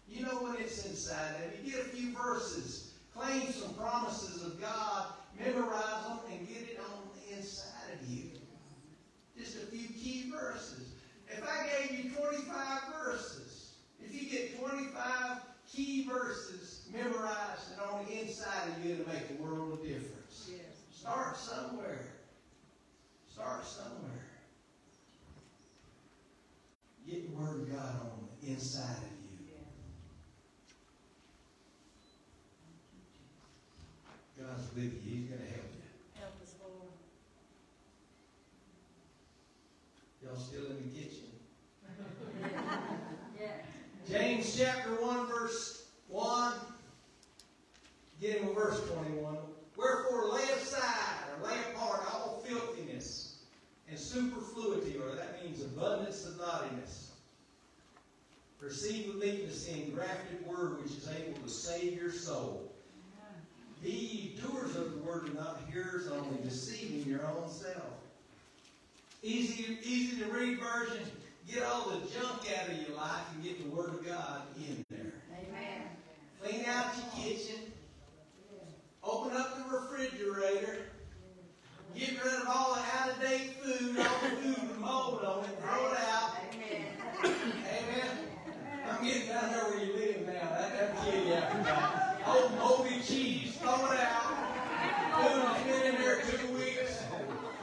You 0.08 0.26
know 0.26 0.42
when 0.42 0.56
it's 0.56 0.84
inside 0.86 1.36
of 1.36 1.64
you. 1.64 1.72
Get 1.72 1.80
a 1.80 1.88
few 1.88 2.12
verses. 2.12 2.92
Claim 3.14 3.52
some 3.52 3.74
promises 3.74 4.44
of 4.44 4.60
God. 4.60 5.06
Memorize 5.38 6.04
them 6.06 6.18
and 6.30 6.48
get 6.48 6.62
it 6.62 6.80
on 6.80 7.08
the 7.14 7.36
inside 7.36 7.94
of 8.00 8.08
you. 8.08 8.30
Just 9.38 9.56
a 9.56 9.66
few 9.66 9.88
key 9.88 10.30
verses. 10.30 10.88
If 11.28 11.42
I 11.44 11.86
gave 11.88 12.04
you 12.04 12.10
25 12.10 12.80
verses, 13.04 13.74
if 14.04 14.12
you 14.12 14.28
get 14.28 14.60
25 14.60 15.38
key 15.72 16.08
verses 16.08 16.88
memorized 16.92 17.72
and 17.72 17.80
on 17.80 18.04
the 18.04 18.20
inside 18.20 18.68
of 18.68 18.84
you, 18.84 18.94
it'll 18.94 19.08
make 19.08 19.22
a 19.38 19.42
world 19.42 19.72
of 19.74 19.82
difference. 19.82 20.50
Yes. 20.50 20.60
Start 20.92 21.36
somewhere. 21.36 22.06
Start 23.32 23.64
somewhere. 23.64 24.10
Get 27.08 27.30
the 27.30 27.40
Word 27.40 27.62
of 27.62 27.72
God 27.72 28.00
on 28.02 28.19
inside 28.50 28.96
of 28.96 29.02
you. 29.02 29.56
God's 34.42 34.74
with 34.74 34.84
you. 34.84 34.90
He's 35.04 35.28
going 35.28 35.40
to 35.40 35.46
help 35.46 35.70
you. 35.74 36.20
Help 36.20 36.34
us, 36.42 36.54
Lord. 36.60 36.90
Y'all 40.22 40.40
still 40.40 40.66
in 40.66 40.76
the 40.76 40.98
kitchen? 40.98 41.28
Yeah. 43.38 43.48
James 44.08 44.56
chapter 44.58 44.90
1, 44.90 45.26
verse 45.26 45.88
1, 46.08 46.54
getting 48.20 48.46
with 48.46 48.56
verse 48.56 48.80
21. 48.90 49.36
Wherefore 49.76 50.32
lay 50.34 50.48
aside 50.60 51.24
or 51.38 51.48
lay 51.48 51.56
apart 51.72 52.02
all 52.12 52.42
filthiness 52.46 53.42
and 53.88 53.98
superfluity, 53.98 54.96
or 54.98 55.14
that 55.14 55.44
means 55.44 55.62
abundance 55.62 56.26
of 56.26 56.38
naughtiness. 56.38 57.09
Receive 58.60 59.06
with 59.06 59.24
meekness 59.24 59.64
the 59.64 59.82
engrafted 59.82 60.46
word 60.46 60.82
which 60.82 60.92
is 60.92 61.08
able 61.08 61.40
to 61.40 61.48
save 61.48 61.94
your 61.94 62.12
soul. 62.12 62.70
Be 63.82 63.90
ye 63.90 64.40
doers 64.40 64.76
of 64.76 64.92
the 64.92 64.98
word 64.98 65.24
and 65.24 65.34
not 65.36 65.62
hearers 65.72 66.08
only, 66.08 66.36
deceiving 66.42 67.10
your 67.10 67.26
own 67.26 67.48
self. 67.48 67.94
Easy, 69.22 69.78
easy 69.82 70.22
to 70.22 70.26
read 70.30 70.58
version. 70.60 71.04
Get 71.50 71.62
all 71.62 71.88
the 71.88 72.06
junk 72.08 72.42
out 72.58 72.68
of 72.68 72.82
your 72.86 72.96
life 72.96 73.22
and 73.34 73.42
get 73.42 73.62
the 73.62 73.74
word 73.74 73.88
of 73.88 74.06
God 74.06 74.42
in 74.56 74.84
there. 74.90 75.12
Amen. 75.32 75.82
Clean 76.42 76.64
out 76.66 76.92
your 76.96 77.24
kitchen. 77.24 77.72
Open 79.02 79.34
up 79.36 79.56
the 79.56 79.76
refrigerator. 79.76 80.76
Get 81.96 82.22
rid 82.22 82.34
of 82.34 82.46
all 82.48 82.74
the 82.74 82.82
out-of-date 82.98 83.54
food, 83.62 83.98
all 83.98 84.20
the 84.22 84.36
food 84.36 84.68
with 84.68 84.78
mold 84.78 85.24
on 85.24 85.44
it. 85.44 85.58
Throw 85.60 85.92
it 85.92 85.98
out. 85.98 86.09
I'm 89.00 89.06
getting 89.06 89.28
down 89.28 89.50
there 89.50 89.64
where 89.64 89.82
you 89.82 89.94
live 89.94 90.26
now. 90.26 90.60
That, 90.60 90.76
that'll 90.76 91.04
kill 91.10 91.24
you 91.24 91.32
after 91.32 91.62
that. 91.62 92.20
Old 92.26 92.54
moldy 92.56 93.00
cheese. 93.00 93.56
Throw 93.56 93.92
it 93.92 93.98
out. 93.98 94.36
Food 95.16 95.40
has 95.40 95.62
been 95.64 95.94
in 95.94 96.02
there 96.02 96.20
two 96.20 96.52
weeks. 96.52 97.02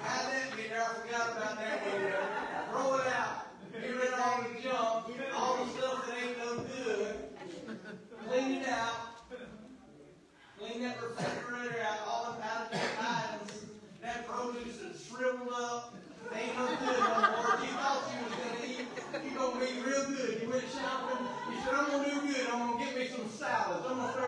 How 0.01 0.31
that 0.31 0.57
get 0.57 0.69
there? 0.71 0.81
I 0.81 0.93
forgot 0.97 1.37
about 1.37 1.59
that 1.59 1.85
one. 1.85 2.81
Throw 2.81 2.95
it 2.97 3.07
out. 3.13 3.45
Get 3.71 3.95
rid 3.95 4.13
of 4.13 4.19
all 4.19 4.41
the 4.41 4.61
junk, 4.63 5.35
all 5.35 5.63
the 5.63 5.71
stuff 5.73 6.07
that 6.07 6.17
ain't 6.25 6.37
no 6.39 6.57
good. 6.57 7.15
Clean 8.27 8.51
it 8.53 8.67
out. 8.69 8.95
Clean 10.57 10.81
that 10.81 10.97
refrigerator 11.03 11.83
out, 11.85 11.99
all 12.07 12.35
the 12.35 12.43
out 12.47 12.73
of 12.73 12.79
items. 12.99 13.65
That 14.01 14.27
produce 14.27 14.81
is 14.81 15.05
shriveled 15.05 15.53
up. 15.53 15.93
salads. 23.37 23.85
I'm 23.87 23.97
going 23.97 24.07
to 24.09 24.13
serve 24.13 24.26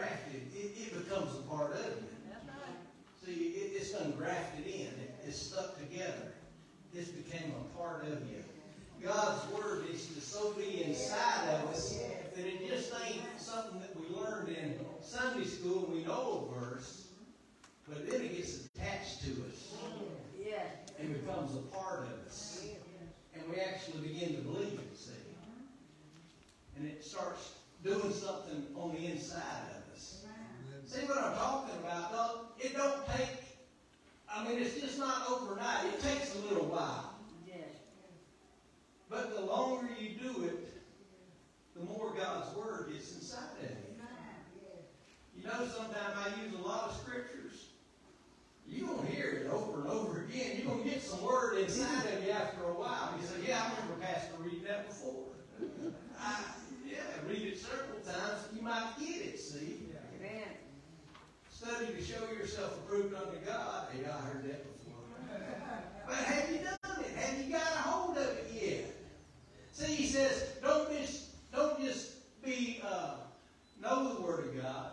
grafted, 0.00 0.42
it, 0.54 0.72
it 0.76 1.04
becomes 1.04 1.36
a 1.38 1.42
part 1.42 1.72
of 1.72 1.84
you. 1.84 2.08
That's 2.30 2.46
right. 2.46 2.76
See, 3.24 3.32
it, 3.32 3.72
it's 3.76 3.92
done 3.92 4.12
grafted 4.16 4.66
in, 4.66 4.86
it, 4.86 5.14
it's 5.26 5.38
stuck 5.38 5.78
together. 5.78 6.32
It's 6.94 7.10
became 7.10 7.52
a 7.52 7.78
part 7.78 8.04
of 8.04 8.20
you. 8.28 8.42
God's 9.02 9.46
word 9.52 9.84
is 9.92 10.06
to 10.08 10.20
so 10.20 10.52
be 10.52 10.84
inside 10.84 11.48
of 11.48 11.70
us 11.70 11.98
that 12.34 12.46
it 12.46 12.68
just 12.68 12.92
ain't 13.06 13.22
something 13.38 13.80
that 13.80 13.94
we 13.98 14.14
learned 14.14 14.48
in 14.48 14.78
Sunday 15.02 15.44
school 15.44 15.86
and 15.86 15.94
we 15.94 16.04
know 16.04 16.48
a 16.50 16.60
verse, 16.60 17.06
but 17.88 18.10
then 18.10 18.20
it 18.20 18.36
gets 18.36 18.66
attached 18.66 19.22
to 19.24 19.30
us 19.48 19.74
and 20.98 21.24
becomes 21.24 21.54
a 21.54 21.60
part 21.74 22.00
of 22.00 22.26
us. 22.26 22.62
And 23.34 23.42
we 23.48 23.60
actually 23.60 24.08
begin 24.08 24.36
to 24.36 24.42
believe 24.42 24.78
it, 24.78 24.98
see. 24.98 25.12
And 26.76 26.86
it 26.86 27.04
starts 27.04 27.52
doing 27.82 28.12
something 28.12 28.66
on 28.76 28.92
the 28.92 29.06
inside 29.06 29.42
of 29.76 29.94
us. 29.94 30.24
See 30.86 31.06
what 31.06 31.18
I'm 31.18 31.34
talking 31.34 31.78
about? 31.78 32.12
Don't, 32.12 32.40
it 32.58 32.76
don't 32.76 33.06
take, 33.16 33.42
I 34.28 34.44
mean, 34.44 34.58
it's 34.58 34.80
just 34.80 34.98
not 34.98 35.30
overnight. 35.30 35.86
It 35.86 36.02
takes 36.02 36.34
a 36.34 36.38
little 36.38 36.66
while. 36.66 37.14
Yes. 37.46 37.56
But 39.08 39.34
the 39.36 39.42
longer 39.42 39.88
you 39.98 40.10
do 40.20 40.44
it, 40.44 40.68
the 41.76 41.84
more 41.84 42.12
God's 42.16 42.54
Word 42.56 42.90
gets 42.92 43.14
inside 43.14 43.38
of 43.62 43.70
you. 43.70 43.76
You 45.36 45.46
know, 45.46 45.66
sometimes 45.74 46.14
I 46.18 46.42
use 46.44 46.54
a 46.54 46.62
lot 46.62 46.90
of 46.90 46.96
scriptures. 46.96 47.68
You're 48.68 48.88
going 48.88 49.06
to 49.06 49.12
hear 49.12 49.26
it 49.26 49.50
over 49.50 49.80
and 49.80 49.90
over 49.90 50.20
again. 50.24 50.56
You're 50.58 50.66
going 50.66 50.84
to 50.84 50.90
get 50.90 51.02
some 51.02 51.22
Word 51.24 51.58
inside 51.58 52.04
of 52.12 52.24
you 52.24 52.30
after 52.30 52.64
a 52.64 52.74
while. 52.74 53.14
You 53.18 53.26
say, 53.26 53.48
yeah, 53.48 53.62
I 53.62 53.80
remember 53.80 54.04
Pastor 54.04 54.34
reading 54.38 54.64
that 54.64 54.88
before. 54.88 55.24
I, 56.20 56.40
yeah, 56.86 56.98
read 57.26 57.42
it 57.42 57.58
several 57.58 58.00
times. 58.00 58.48
You 58.54 58.62
might 58.62 58.92
get 58.98 59.16
it, 59.16 59.40
see? 59.40 59.78
Amen. 60.18 60.44
Study 61.50 61.86
to 61.86 61.99
show 62.10 62.32
yourself 62.32 62.76
approved 62.78 63.14
unto 63.14 63.38
God. 63.46 63.86
Hey, 63.92 64.04
I 64.04 64.20
heard 64.26 64.44
that 64.44 64.78
before. 64.78 64.98
But 66.06 66.16
have 66.16 66.50
you 66.50 66.58
done 66.58 67.04
it? 67.04 67.16
Have 67.16 67.44
you 67.44 67.52
got 67.52 67.62
a 67.62 67.88
hold 67.88 68.16
of 68.16 68.26
it 68.26 68.50
yet? 68.52 68.96
See, 69.72 69.94
he 69.94 70.06
says, 70.06 70.56
don't 70.60 70.90
just 70.90 71.52
don't 71.52 71.80
just 71.80 72.42
be 72.42 72.82
uh, 72.84 73.14
know 73.80 74.14
the 74.14 74.22
word 74.22 74.46
of 74.46 74.60
God, 74.60 74.90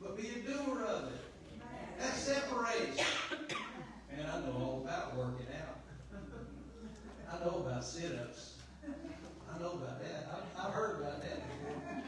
but 0.00 0.16
be 0.16 0.28
a 0.28 0.50
doer 0.50 0.84
of 0.84 1.12
it. 1.12 1.60
That 1.98 2.14
separates. 2.14 2.98
Man, 4.10 4.26
I 4.26 4.40
know 4.40 4.56
all 4.58 4.82
about 4.84 5.16
working 5.16 5.46
out. 5.60 5.80
I 7.30 7.44
know 7.44 7.64
about 7.66 7.84
sit-ups. 7.84 8.54
I 8.84 9.60
know 9.60 9.72
about 9.72 10.00
that. 10.00 10.28
I've, 10.32 10.66
I've 10.66 10.72
heard 10.72 11.00
about 11.00 11.20
that 11.20 11.42
before. 11.46 12.02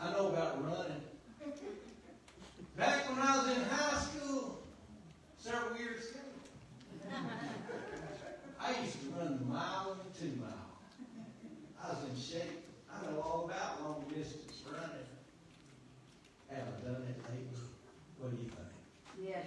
I 0.00 0.12
know 0.12 0.26
about 0.28 0.62
running. 0.62 1.00
Back 2.76 3.08
when 3.08 3.20
I 3.20 3.36
was 3.36 3.56
in 3.56 3.62
high 3.64 4.00
school, 4.00 4.62
several 5.38 5.76
years 5.78 6.10
ago, 6.10 6.20
I 8.60 8.74
used 8.82 9.00
to 9.00 9.08
run 9.16 9.38
the 9.38 9.44
mile 9.44 9.96
and 10.02 10.14
two 10.14 10.40
mile. 10.40 10.74
I 11.82 11.88
was 11.90 12.04
in 12.10 12.20
shape. 12.20 12.64
I 12.92 13.06
know 13.06 13.20
all 13.20 13.44
about 13.44 13.82
long 13.82 14.04
distance 14.08 14.62
running. 14.66 15.06
Have 16.50 16.66
I 16.66 16.84
done 16.86 17.02
it 17.08 17.22
lately? 17.30 17.60
What 18.18 18.30
do 18.30 18.42
you 18.42 18.50
think? 18.50 19.28
Yes. 19.28 19.46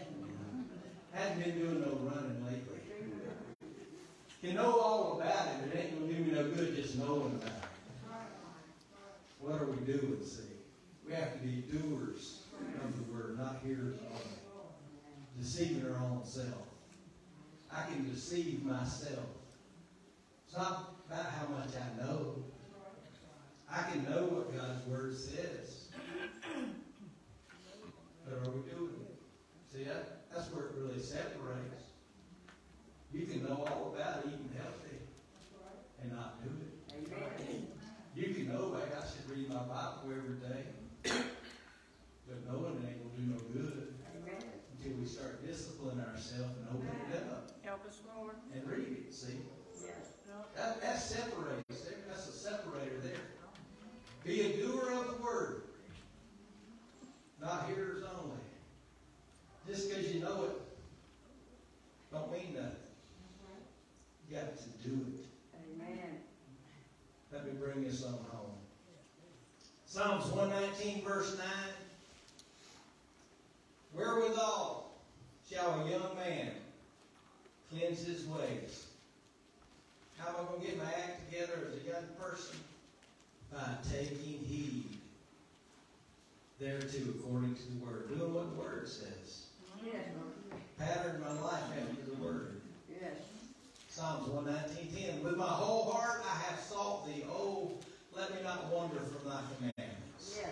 Hadn't 1.12 1.44
been 1.44 1.60
doing 1.60 1.82
no 1.82 1.98
running 2.10 2.46
lately. 2.46 2.80
You 4.42 4.54
know 4.54 4.80
all 4.80 5.20
about 5.20 5.48
it, 5.48 5.74
it 5.74 5.80
ain't 5.80 6.00
gonna 6.00 6.14
do 6.14 6.24
me 6.24 6.32
no 6.32 6.44
good 6.50 6.76
just 6.76 6.98
knowing 6.98 7.36
about 7.36 7.48
it. 7.50 7.68
What 9.42 9.62
are 9.62 9.66
we 9.66 9.78
doing, 9.86 10.20
see? 10.24 10.44
We 11.08 11.14
have 11.14 11.34
to 11.34 11.40
be 11.40 11.64
doers 11.72 12.42
of 12.84 12.98
the 12.98 13.14
word, 13.14 13.38
not 13.40 13.62
hearers 13.64 13.98
only. 14.10 14.22
Deceiving 15.40 15.86
our 15.90 16.00
own 16.04 16.26
self. 16.26 16.68
I 17.72 17.84
can 17.84 18.10
deceive 18.10 18.64
myself. 18.64 19.26
It's 20.46 20.58
not 20.58 20.96
about 21.08 21.26
how 21.26 21.48
much 21.48 21.70
I 21.76 22.04
know. 22.04 22.44
I 23.72 23.84
can 23.92 24.04
know 24.04 24.24
what 24.26 24.56
God's 24.58 24.86
word 24.88 25.16
says. 25.16 25.88
But 28.26 28.34
are 28.34 28.52
we 28.52 28.70
doing 28.70 28.96
it? 29.10 29.16
See, 29.72 29.84
that, 29.84 30.30
that's 30.34 30.52
where 30.52 30.66
it 30.66 30.72
really 30.78 31.00
separates. 31.00 31.84
You 33.14 33.26
can 33.26 33.44
know 33.44 33.66
all 33.68 33.94
about 33.96 34.26
eating 34.26 34.50
healthy 34.58 34.98
and 36.02 36.12
not 36.12 36.44
do 36.44 36.50
it. 36.50 37.06
Amen. 37.14 37.68
You 38.16 38.34
can 38.34 38.48
know, 38.50 38.68
like, 38.68 38.96
I 38.96 39.06
should 39.06 39.30
read 39.30 39.48
my 39.50 39.64
Bible 39.64 40.12
every 40.12 40.36
day. 40.36 40.64
But 42.28 42.44
knowing 42.52 42.84
it 42.84 42.90
ain't 42.90 43.00
gonna 43.00 43.16
do 43.16 43.26
no 43.32 43.40
good 43.56 43.94
Amen. 44.12 44.44
until 44.76 45.00
we 45.00 45.08
start 45.08 45.46
disciplining 45.48 46.04
ourselves 46.04 46.58
and 46.60 46.68
open 46.68 46.90
it 47.14 47.24
up 47.32 47.52
Help 47.78 47.90
us, 47.90 48.00
Lord. 48.16 48.36
and 48.56 48.68
read 48.68 49.06
it, 49.06 49.14
see? 49.14 49.34
Yes. 49.82 49.94
That, 50.56 50.82
that 50.82 51.00
separates, 51.00 51.82
there. 51.82 51.98
that's 52.08 52.28
a 52.28 52.32
separator 52.32 53.00
there. 53.04 53.14
Be 54.24 54.42
a 54.42 54.58
doer 54.58 54.94
of 54.94 55.08
the 55.08 55.24
word, 55.24 55.64
not 57.40 57.68
hearers 57.68 58.04
only. 58.04 58.38
Just 59.68 59.90
because 59.90 60.12
you 60.12 60.22
know 60.22 60.46
it, 60.46 60.62
don't 62.12 62.32
mean 62.32 62.56
nothing. 62.56 62.78
You 64.30 64.38
got 64.38 64.58
to 64.58 64.90
do 64.90 64.96
it. 64.96 65.26
Amen. 65.76 66.18
Let 67.32 67.46
me 67.46 67.52
bring 67.60 67.84
this 67.84 68.04
on 68.04 68.14
home. 68.32 68.56
Psalms 69.86 70.26
119, 70.28 71.04
verse 71.06 71.38
9. 71.38 71.48
Wherewithal 73.94 74.92
shall 75.50 75.86
a 75.86 75.90
young 75.90 76.16
man 76.16 76.52
cleanse 77.70 78.06
his 78.06 78.26
ways? 78.26 78.88
How 80.18 80.30
am 80.30 80.36
I 80.36 80.48
going 80.48 80.62
to 80.62 80.68
get 80.68 80.78
my 80.78 80.86
act 80.86 81.30
together 81.30 81.68
as 81.68 81.82
a 81.82 81.86
young 81.86 82.08
person? 82.20 82.58
By 83.52 83.64
taking 83.90 84.40
heed 84.46 84.98
thereto 86.60 86.98
according 87.18 87.56
to 87.56 87.62
the 87.72 87.86
word. 87.86 88.10
Doing 88.10 88.34
what 88.34 88.50
the 88.54 88.62
word 88.88 88.94
says. 88.94 89.46
Yes. 89.84 89.96
Pattern 90.78 91.22
my 91.22 91.42
life 91.42 91.64
after 91.80 92.12
the 92.12 92.24
word. 92.24 92.62
Yes. 92.90 93.18
Psalms 93.90 94.30
119.10 94.30 95.24
With 95.24 95.36
my 95.36 95.46
whole 95.46 95.92
heart 95.92 96.24
I 96.24 96.38
have 96.44 96.60
sought 96.60 97.06
thee. 97.08 97.24
Oh, 97.30 97.72
let 98.16 98.32
me 98.32 98.38
not 98.44 98.72
wander 98.72 98.98
from 98.98 99.30
thy 99.30 99.42
commandments. 99.56 100.40
Yes. 100.40 100.50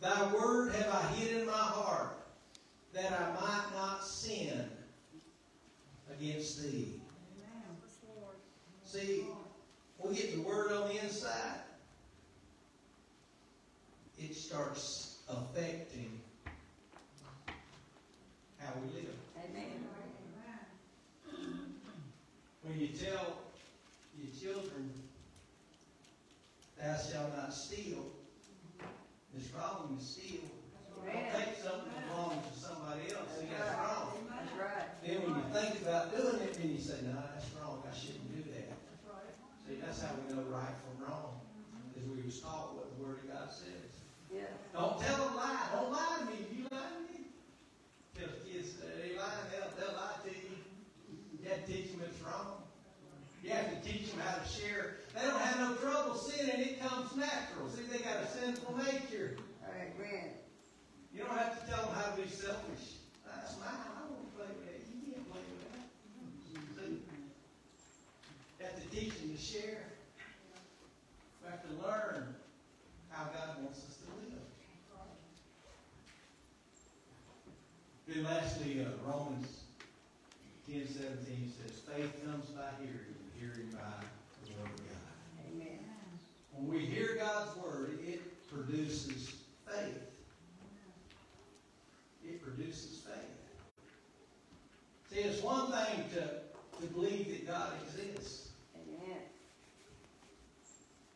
Thy 0.00 0.32
word 0.32 0.74
have 0.74 0.94
I 0.94 1.06
hid 1.14 1.42
in 1.42 1.46
my 1.46 1.52
heart, 1.52 2.16
that 2.94 3.12
I 3.12 3.40
might 3.40 3.66
not 3.74 4.04
sin 4.04 4.70
against 6.10 6.62
thee. 6.62 7.00
Us, 7.84 7.92
See, 8.84 9.24
we 9.98 10.14
get 10.14 10.34
the 10.34 10.42
word 10.42 10.72
on 10.72 10.88
the 10.88 11.02
inside, 11.02 11.60
it 14.18 14.34
starts 14.34 15.18
affecting 15.28 16.20
how 18.66 18.72
we 18.82 19.00
live. 19.00 19.14
Amen. 19.38 19.64
When 22.62 22.80
you 22.80 22.88
tell 23.06 23.38
your 24.18 24.32
children, 24.34 24.90
thou 26.78 26.96
shalt 26.96 27.36
not 27.36 27.52
steal, 27.54 28.10
it's 29.36 29.52
wrong 29.54 29.96
to 29.96 30.04
steal. 30.04 30.40
Don't 31.06 31.14
take 31.14 31.54
something 31.62 31.92
that 31.94 32.08
belongs 32.10 32.42
to 32.50 32.54
somebody 32.58 33.12
else, 33.14 33.30
see, 33.38 33.46
that's 33.46 33.78
wrong. 33.78 34.10
That's 34.26 34.52
right. 34.58 34.88
Then 35.04 35.22
when 35.22 35.38
you 35.38 35.46
think 35.54 35.82
about 35.82 36.10
doing 36.16 36.42
it, 36.42 36.54
then 36.54 36.72
you 36.72 36.80
say, 36.80 36.98
no, 37.06 37.14
that's 37.14 37.46
wrong, 37.54 37.82
I 37.86 37.94
shouldn't 37.94 38.26
do 38.34 38.42
that. 38.50 38.74
See, 39.68 39.78
that's 39.78 40.02
how 40.02 40.10
we 40.18 40.34
know 40.34 40.42
right 40.50 40.74
from 40.82 41.06
wrong, 41.06 41.38
is 41.94 42.02
we 42.08 42.22
was 42.22 42.40
taught 42.40 42.74
what 42.74 42.90
the 42.96 43.04
Word 43.04 43.22
of 43.22 43.30
God 43.30 43.48
says. 43.52 43.92
Yes. 44.32 44.50
Don't 44.74 44.98
tell 44.98 45.30
a 45.30 45.30
lie, 45.36 45.68
don't 45.74 45.92
lie 45.92 46.16
to 46.20 46.24
me, 46.26 46.38
you 46.50 46.66
lie 46.72 46.90
to 46.90 47.02
me. 47.06 47.30
Tell 48.18 48.26
the 48.26 48.42
kids, 48.50 48.74
uh, 48.82 48.90
they 48.98 49.14
lie, 49.16 49.30
they'll, 49.52 49.70
they'll 49.78 49.94
lie 49.94 50.18
to 50.26 50.30
you. 50.30 50.58
You 51.38 51.50
have 51.50 51.66
to 51.66 51.72
teach 51.72 51.92
them 51.92 52.02
it's 52.02 52.18
wrong. 52.22 52.66
You 53.46 53.50
have 53.50 53.70
to 53.70 53.88
teach 53.88 54.10
them 54.10 54.18
how 54.26 54.42
to 54.42 54.48
share. 54.48 54.96
They 55.26 55.32
don't 55.32 55.40
have 55.40 55.58
no 55.58 55.74
trouble 55.74 56.14
sinning, 56.14 56.60
it 56.60 56.80
comes 56.80 57.16
natural. 57.16 57.68
See, 57.68 57.82
they 57.90 57.98
got 57.98 58.22
a 58.22 58.28
sinful 58.28 58.76
nature. 58.76 59.36
Amen. 59.64 60.30
You 61.12 61.24
don't 61.24 61.36
have 61.36 61.60
to 61.60 61.66
tell 61.68 61.86
them 61.86 61.94
how 61.96 62.14
to 62.14 62.22
be 62.22 62.28
selfish. 62.28 63.02
That's 63.26 63.58
mine. 63.58 63.70
I 63.74 64.06
won't 64.08 64.36
play 64.36 64.46
with 64.46 64.64
that. 64.66 64.86
You 64.86 65.14
can't 65.14 65.26
play 65.28 65.42
with 65.50 65.60
that. 65.72 65.82
See? 66.78 67.02
You 68.60 68.66
have 68.66 68.76
to 68.80 68.86
teach 68.88 69.18
them 69.18 69.34
to 69.34 69.42
share. 69.42 69.82
We 71.42 71.50
have 71.50 71.62
to 71.66 71.72
learn 71.84 72.36
how 73.10 73.24
God 73.24 73.64
wants 73.64 73.80
us 73.80 73.96
to 73.96 74.06
live. 74.22 74.46
Then 78.06 78.22
lastly, 78.22 78.86
uh, 78.86 79.10
Romans 79.10 79.64
ten 80.70 80.86
seventeen 80.86 81.50
says, 81.50 81.80
faith 81.80 82.14
comes 82.24 82.46
by 82.50 82.70
hearing, 82.78 83.10
and 83.10 83.32
hearing 83.40 83.70
by 83.72 84.06
the 84.44 84.52
word 84.54 84.70
of 84.70 84.76
God. 84.78 84.92
Amen. 85.50 85.78
When 86.56 86.68
we 86.78 86.86
hear 86.86 87.16
God's 87.18 87.56
word, 87.58 87.98
it 88.06 88.48
produces 88.48 89.34
faith. 89.66 90.00
It 92.24 92.42
produces 92.42 93.00
faith. 93.04 93.14
See, 95.10 95.20
it's 95.20 95.42
one 95.42 95.70
thing 95.70 96.04
to, 96.14 96.20
to 96.80 96.86
believe 96.92 97.28
that 97.28 97.46
God 97.46 97.72
exists, 97.84 98.48
Amen. 98.74 99.18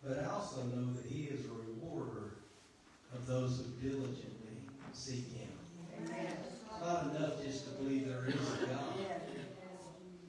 but 0.07 0.19
I 0.25 0.31
also 0.31 0.63
know 0.65 0.93
that 0.93 1.07
He 1.07 1.25
is 1.25 1.45
a 1.47 1.49
rewarder 1.49 2.35
of 3.15 3.27
those 3.27 3.59
who 3.59 3.89
diligently 3.89 4.59
seek 4.93 5.27
Him. 5.33 5.49
Amen. 6.07 6.27
It's 6.47 6.87
not 6.87 7.15
enough 7.17 7.43
just 7.43 7.65
to 7.65 7.71
believe 7.83 8.07
there 8.09 8.27
is 8.29 8.35
a 8.35 8.67
God. 8.67 8.85
Yes. 9.01 9.21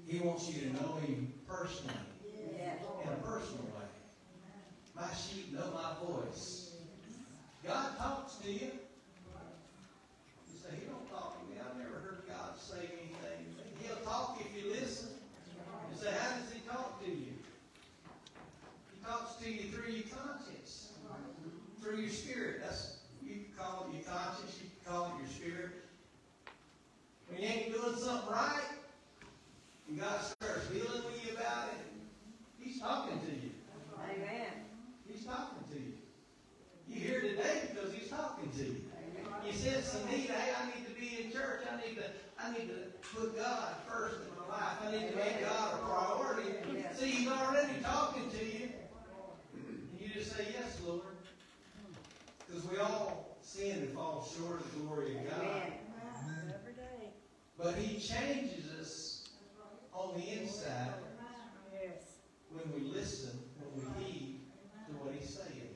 He 0.08 0.20
wants 0.20 0.50
you 0.50 0.62
to 0.62 0.74
know 0.74 0.96
Him 1.06 1.32
personally, 1.48 1.94
Yes. 2.58 2.78
in 3.06 3.10
a 3.14 3.16
personal 3.18 3.64
way. 3.66 3.88
My 4.96 5.08
sheep 5.16 5.54
know 5.54 5.72
my 5.74 6.06
voice. 6.06 6.74
God 7.66 7.98
talks 7.98 8.36
to 8.38 8.52
you. 8.52 8.60
You 8.60 10.58
say, 10.62 10.76
He 10.80 10.86
don't 10.88 11.10
talk 11.10 11.40
to 11.40 11.46
me. 11.50 11.58
I've 11.62 11.78
never 11.78 11.94
heard 12.00 12.24
God 12.28 12.60
say 12.60 12.90
anything. 13.00 13.56
He'll 13.82 13.96
talk 14.06 14.40
if 14.42 14.64
you 14.64 14.72
listen. 14.72 15.10
You 15.92 15.98
say, 15.98 16.12
how 16.12 16.36
does 16.38 16.52
He 16.54 16.60
talk 16.70 17.02
to 17.04 17.10
you? 17.10 17.34
He 18.94 19.06
talks 19.06 19.36
to 19.36 19.50
you 19.52 19.72
through 19.72 19.94
your 19.94 20.04
conscience, 20.14 20.90
through 21.82 21.98
your 22.02 22.10
spirit. 22.10 22.62
That's 22.64 22.98
you 23.24 23.36
can 23.36 23.46
call 23.58 23.88
it 23.90 23.96
your 23.96 24.04
conscience. 24.04 24.60
You 24.62 24.70
can 24.84 24.92
call 24.94 25.06
it 25.16 25.22
your 25.22 25.30
spirit. 25.30 25.72
When 27.30 27.42
you 27.42 27.48
ain't 27.48 27.74
doing 27.74 27.96
something 27.96 28.30
right, 28.30 28.66
and 29.88 30.00
God 30.00 30.20
starts 30.22 30.68
dealing 30.68 31.04
with 31.06 31.26
you 31.26 31.36
about 31.38 31.70
it, 31.70 31.80
He's 32.60 32.80
talking 32.80 33.20
to 33.20 33.32
you. 33.32 33.52
Amen. 34.04 34.48
He's 35.08 35.26
talking 35.26 35.64
to 35.72 35.76
you. 35.80 35.94
You're 36.88 37.10
here 37.10 37.22
today 37.22 37.62
because 37.74 37.94
He's 37.94 38.10
talking 38.10 38.50
to 38.52 38.64
you. 38.64 38.82
Amen. 38.96 39.42
You 39.46 39.54
sense 39.54 39.92
the 39.92 40.06
need, 40.10 40.30
hey, 40.30 40.54
I 40.58 40.66
need 40.68 40.86
to 40.88 40.94
be 41.00 41.24
in 41.26 41.32
church. 41.32 41.62
I 41.72 41.76
need 41.86 41.96
to, 41.98 42.04
I 42.40 42.52
need 42.54 42.70
to 42.70 43.08
put 43.16 43.36
God 43.38 43.76
first 43.88 44.16
in 44.22 44.30
my 44.40 44.56
life. 44.56 44.78
I 44.88 44.92
need 44.92 45.10
to 45.10 45.16
make 45.16 45.42
God 45.42 45.74
a 45.74 45.78
priority. 45.86 46.50
Yes. 46.74 47.00
See, 47.00 47.12
He's 47.12 47.28
already 47.28 47.74
talking 47.84 48.30
to 48.30 48.46
you. 48.46 48.70
And 49.56 50.00
you 50.00 50.10
just 50.14 50.36
say, 50.36 50.48
yes, 50.54 50.80
Lord. 50.86 51.02
Because 52.48 52.66
we 52.70 52.78
all 52.78 53.38
sin 53.82 53.88
and 53.88 53.96
fall 53.98 54.28
short 54.38 54.60
of 54.62 54.74
the 54.74 54.80
glory 54.80 55.18
of 55.18 55.30
God. 55.30 55.42
Every 56.50 56.74
day. 56.74 57.10
But 57.58 57.76
He 57.76 58.00
changes 58.00 58.70
us 58.80 59.30
on 59.94 60.20
the 60.20 60.42
inside 60.42 60.94
Yes. 61.74 62.18
when 62.52 62.74
we 62.74 62.88
listen, 62.92 63.40
when 63.60 63.86
we 63.86 64.04
heed 64.04 64.40
to 64.88 64.94
what 64.94 65.14
He's 65.16 65.30
saying. 65.30 65.70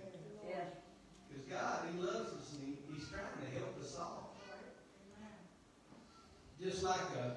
Because 1.29 1.45
God, 1.49 1.87
He 1.91 1.99
loves 1.99 2.33
us 2.33 2.53
and 2.53 2.67
he, 2.67 2.93
He's 2.93 3.07
trying 3.09 3.23
to 3.23 3.59
help 3.59 3.79
us 3.79 3.97
all. 3.99 4.35
Just 6.61 6.83
like 6.83 7.01
a 7.17 7.35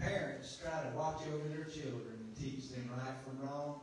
parents 0.00 0.58
try 0.62 0.82
to 0.82 0.96
watch 0.96 1.20
over 1.32 1.48
their 1.48 1.64
children 1.64 2.18
and 2.20 2.36
teach 2.36 2.70
them 2.70 2.90
right 2.96 3.14
from 3.24 3.46
wrong. 3.46 3.80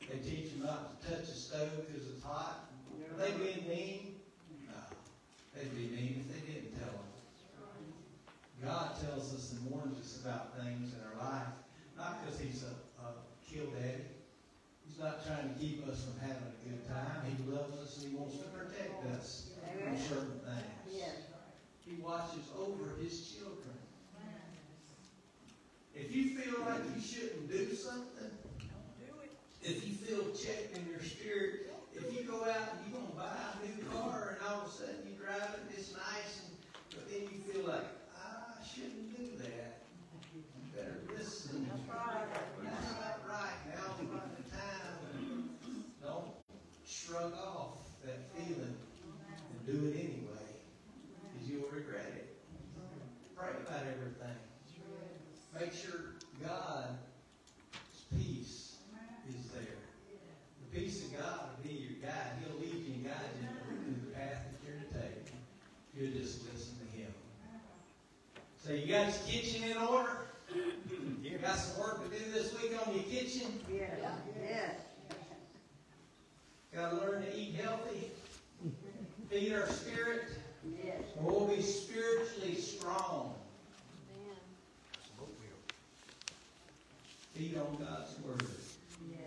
They 0.00 0.18
teach 0.18 0.52
them 0.52 0.62
not 0.64 1.00
to 1.00 1.10
touch 1.10 1.24
a 1.24 1.26
stove 1.26 1.86
because 1.86 2.08
it's 2.08 2.24
hot. 2.24 2.70
Are 3.12 3.20
they 3.20 3.32
being 3.32 3.68
mean? 3.68 4.09
They'd 5.54 5.74
be 5.74 5.94
mean 5.94 6.24
if 6.24 6.26
they 6.32 6.52
didn't 6.52 6.78
tell 6.78 6.92
them. 6.92 7.10
God 8.62 8.92
tells 9.00 9.34
us 9.34 9.52
and 9.52 9.70
warns 9.70 9.98
us 9.98 10.20
about 10.22 10.56
things 10.58 10.92
in 10.92 11.00
our 11.00 11.30
life, 11.30 11.48
not 11.96 12.20
because 12.24 12.38
He's 12.38 12.62
a, 12.62 13.02
a 13.02 13.12
kill 13.48 13.66
daddy. 13.72 14.04
He's 14.86 14.98
not 14.98 15.24
trying 15.26 15.48
to 15.48 15.58
keep 15.58 15.88
us 15.88 16.04
from 16.04 16.20
having 16.20 16.44
a 16.44 16.68
good 16.68 16.86
time. 16.86 17.24
He 17.24 17.50
loves 17.50 17.78
us 17.80 18.02
and 18.02 18.12
He 18.12 18.16
wants 18.16 18.36
to 18.36 18.44
protect 18.52 19.06
us 19.16 19.50
from 19.84 19.98
certain 19.98 20.40
things. 20.44 20.94
He 21.86 22.02
watches 22.02 22.44
over 22.58 23.00
His 23.02 23.32
children. 23.32 23.76
If 25.94 26.14
you 26.14 26.38
feel 26.38 26.60
like 26.64 26.80
you 26.94 27.02
shouldn't 27.02 27.50
do 27.50 27.74
something, 27.74 28.30
don't 28.58 28.96
do 28.98 29.20
it. 29.22 29.32
if 29.62 29.86
you 29.86 29.94
feel 29.94 30.32
checked 30.32 30.76
in 30.76 30.86
your 30.88 31.02
spirit, 31.02 31.69
go 32.30 32.44
out 32.46 32.78
and 32.78 32.78
you're 32.86 33.00
going 33.00 33.10
to 33.10 33.16
buy 33.18 33.34
a 33.34 33.66
new 33.66 33.82
car 33.90 34.38
and 34.38 34.48
all 34.48 34.62
of 34.62 34.68
a 34.68 34.70
sudden 34.70 35.02
you 35.04 35.18
drive 35.18 35.58
it, 35.58 35.74
it's 35.76 35.92
nice, 35.92 36.46
and, 36.46 36.54
but 36.94 37.10
then 37.10 37.22
you 37.26 37.38
feel 37.52 37.66
like, 37.66 37.86
"Ah, 38.14 38.54
I 38.54 38.62
shouldn't 38.62 39.10
do 39.16 39.36
that. 39.42 39.82
You 40.34 40.42
better 40.74 41.00
listen. 41.16 41.66
That's 41.68 41.88
right. 41.90 42.26
That's 42.62 42.92
not 43.02 43.18
right. 43.28 43.58
Now's 43.74 44.12
not 44.12 44.36
the 44.36 44.44
time. 44.54 45.58
Don't 46.02 46.30
shrug 46.86 47.34
off 47.34 47.78
that 48.04 48.30
feeling 48.36 48.76
and 48.78 49.66
do 49.66 49.88
it 49.88 49.94
anyway, 49.98 50.48
because 51.34 51.48
you'll 51.50 51.68
regret 51.70 52.12
it. 52.14 52.36
Pray 53.36 53.50
about 53.66 53.82
everything. 53.82 54.38
Make 55.58 55.72
sure 55.74 56.14
God's 56.42 56.96
peace 58.16 58.76
is 59.28 59.46
there. 59.52 59.80
The 60.72 60.80
peace 60.80 61.04
of 61.04 61.18
God 61.18 61.40
will 61.56 61.68
be 61.68 61.74
your 61.74 61.98
guide. 62.00 62.38
He'll 62.44 62.58
lead 62.60 62.86
you 62.86 62.94
and 62.94 63.04
guide 63.04 63.30
you 63.40 63.48
through 63.66 63.94
the 64.06 64.14
path 64.14 64.44
that 64.46 64.56
you're 64.64 64.78
to 64.78 64.88
take. 64.94 65.32
You 65.96 66.08
just 66.18 66.44
listen 66.52 66.78
to 66.78 66.96
Him. 66.96 67.12
So 68.64 68.72
you 68.72 68.79
got 68.90 69.06
your 69.06 69.14
kitchen 69.28 69.64
in 69.64 69.76
order? 69.76 70.16
You 71.22 71.38
got 71.38 71.56
some 71.56 71.80
work 71.80 72.02
to 72.02 72.18
do 72.18 72.24
this 72.32 72.52
week 72.60 72.72
on 72.84 72.92
your 72.92 73.04
kitchen? 73.04 73.60
Yes. 73.72 73.88
Yes. 74.42 74.74
Got 76.74 76.90
to 76.90 76.96
learn 76.96 77.22
to 77.22 77.36
eat 77.36 77.54
healthy, 77.54 78.10
feed 79.30 79.52
our 79.52 79.68
spirit, 79.68 80.24
Yes. 80.84 81.02
and 81.16 81.24
we'll 81.24 81.46
be 81.46 81.62
spiritually 81.62 82.56
strong. 82.56 83.34
Feed 87.34 87.56
on 87.56 87.76
God's 87.76 88.18
Word. 88.26 88.42
Yes. 89.08 89.18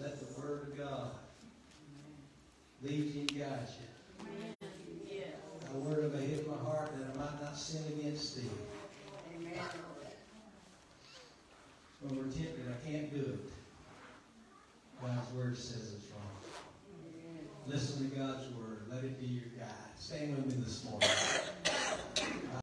Let 0.00 0.18
the 0.20 0.40
Word 0.40 0.68
of 0.68 0.78
God 0.78 1.10
lead 2.82 3.14
you 3.14 3.20
and 3.20 3.28
guide 3.38 3.68
you. 3.68 4.66
Yes. 5.10 5.34
The 5.72 5.78
word 5.80 6.04
of 6.04 6.14
I 6.14 6.18
hid 6.20 6.40
in 6.40 6.50
my 6.50 6.56
heart 6.56 6.90
that 6.96 7.14
I 7.14 7.18
might 7.18 7.42
not 7.42 7.58
sin 7.58 7.82
against 7.98 8.36
thee. 8.36 8.48
Amen. 9.36 9.52
When 12.00 12.16
we're 12.18 12.24
tempted, 12.24 12.66
I 12.68 12.73
can't 12.84 13.10
do 13.12 13.20
it. 13.20 13.50
God's 15.00 15.32
Word 15.32 15.56
says 15.56 15.94
it's 15.96 16.06
wrong. 16.10 16.20
Listen 17.66 18.10
to 18.10 18.16
God's 18.16 18.44
Word. 18.54 18.86
Let 18.90 19.04
it 19.04 19.18
be 19.18 19.26
your 19.26 19.44
guide. 19.58 19.68
Stand 19.98 20.36
with 20.36 20.54
me 20.54 20.62
this 20.62 20.84
morning. 20.84 21.08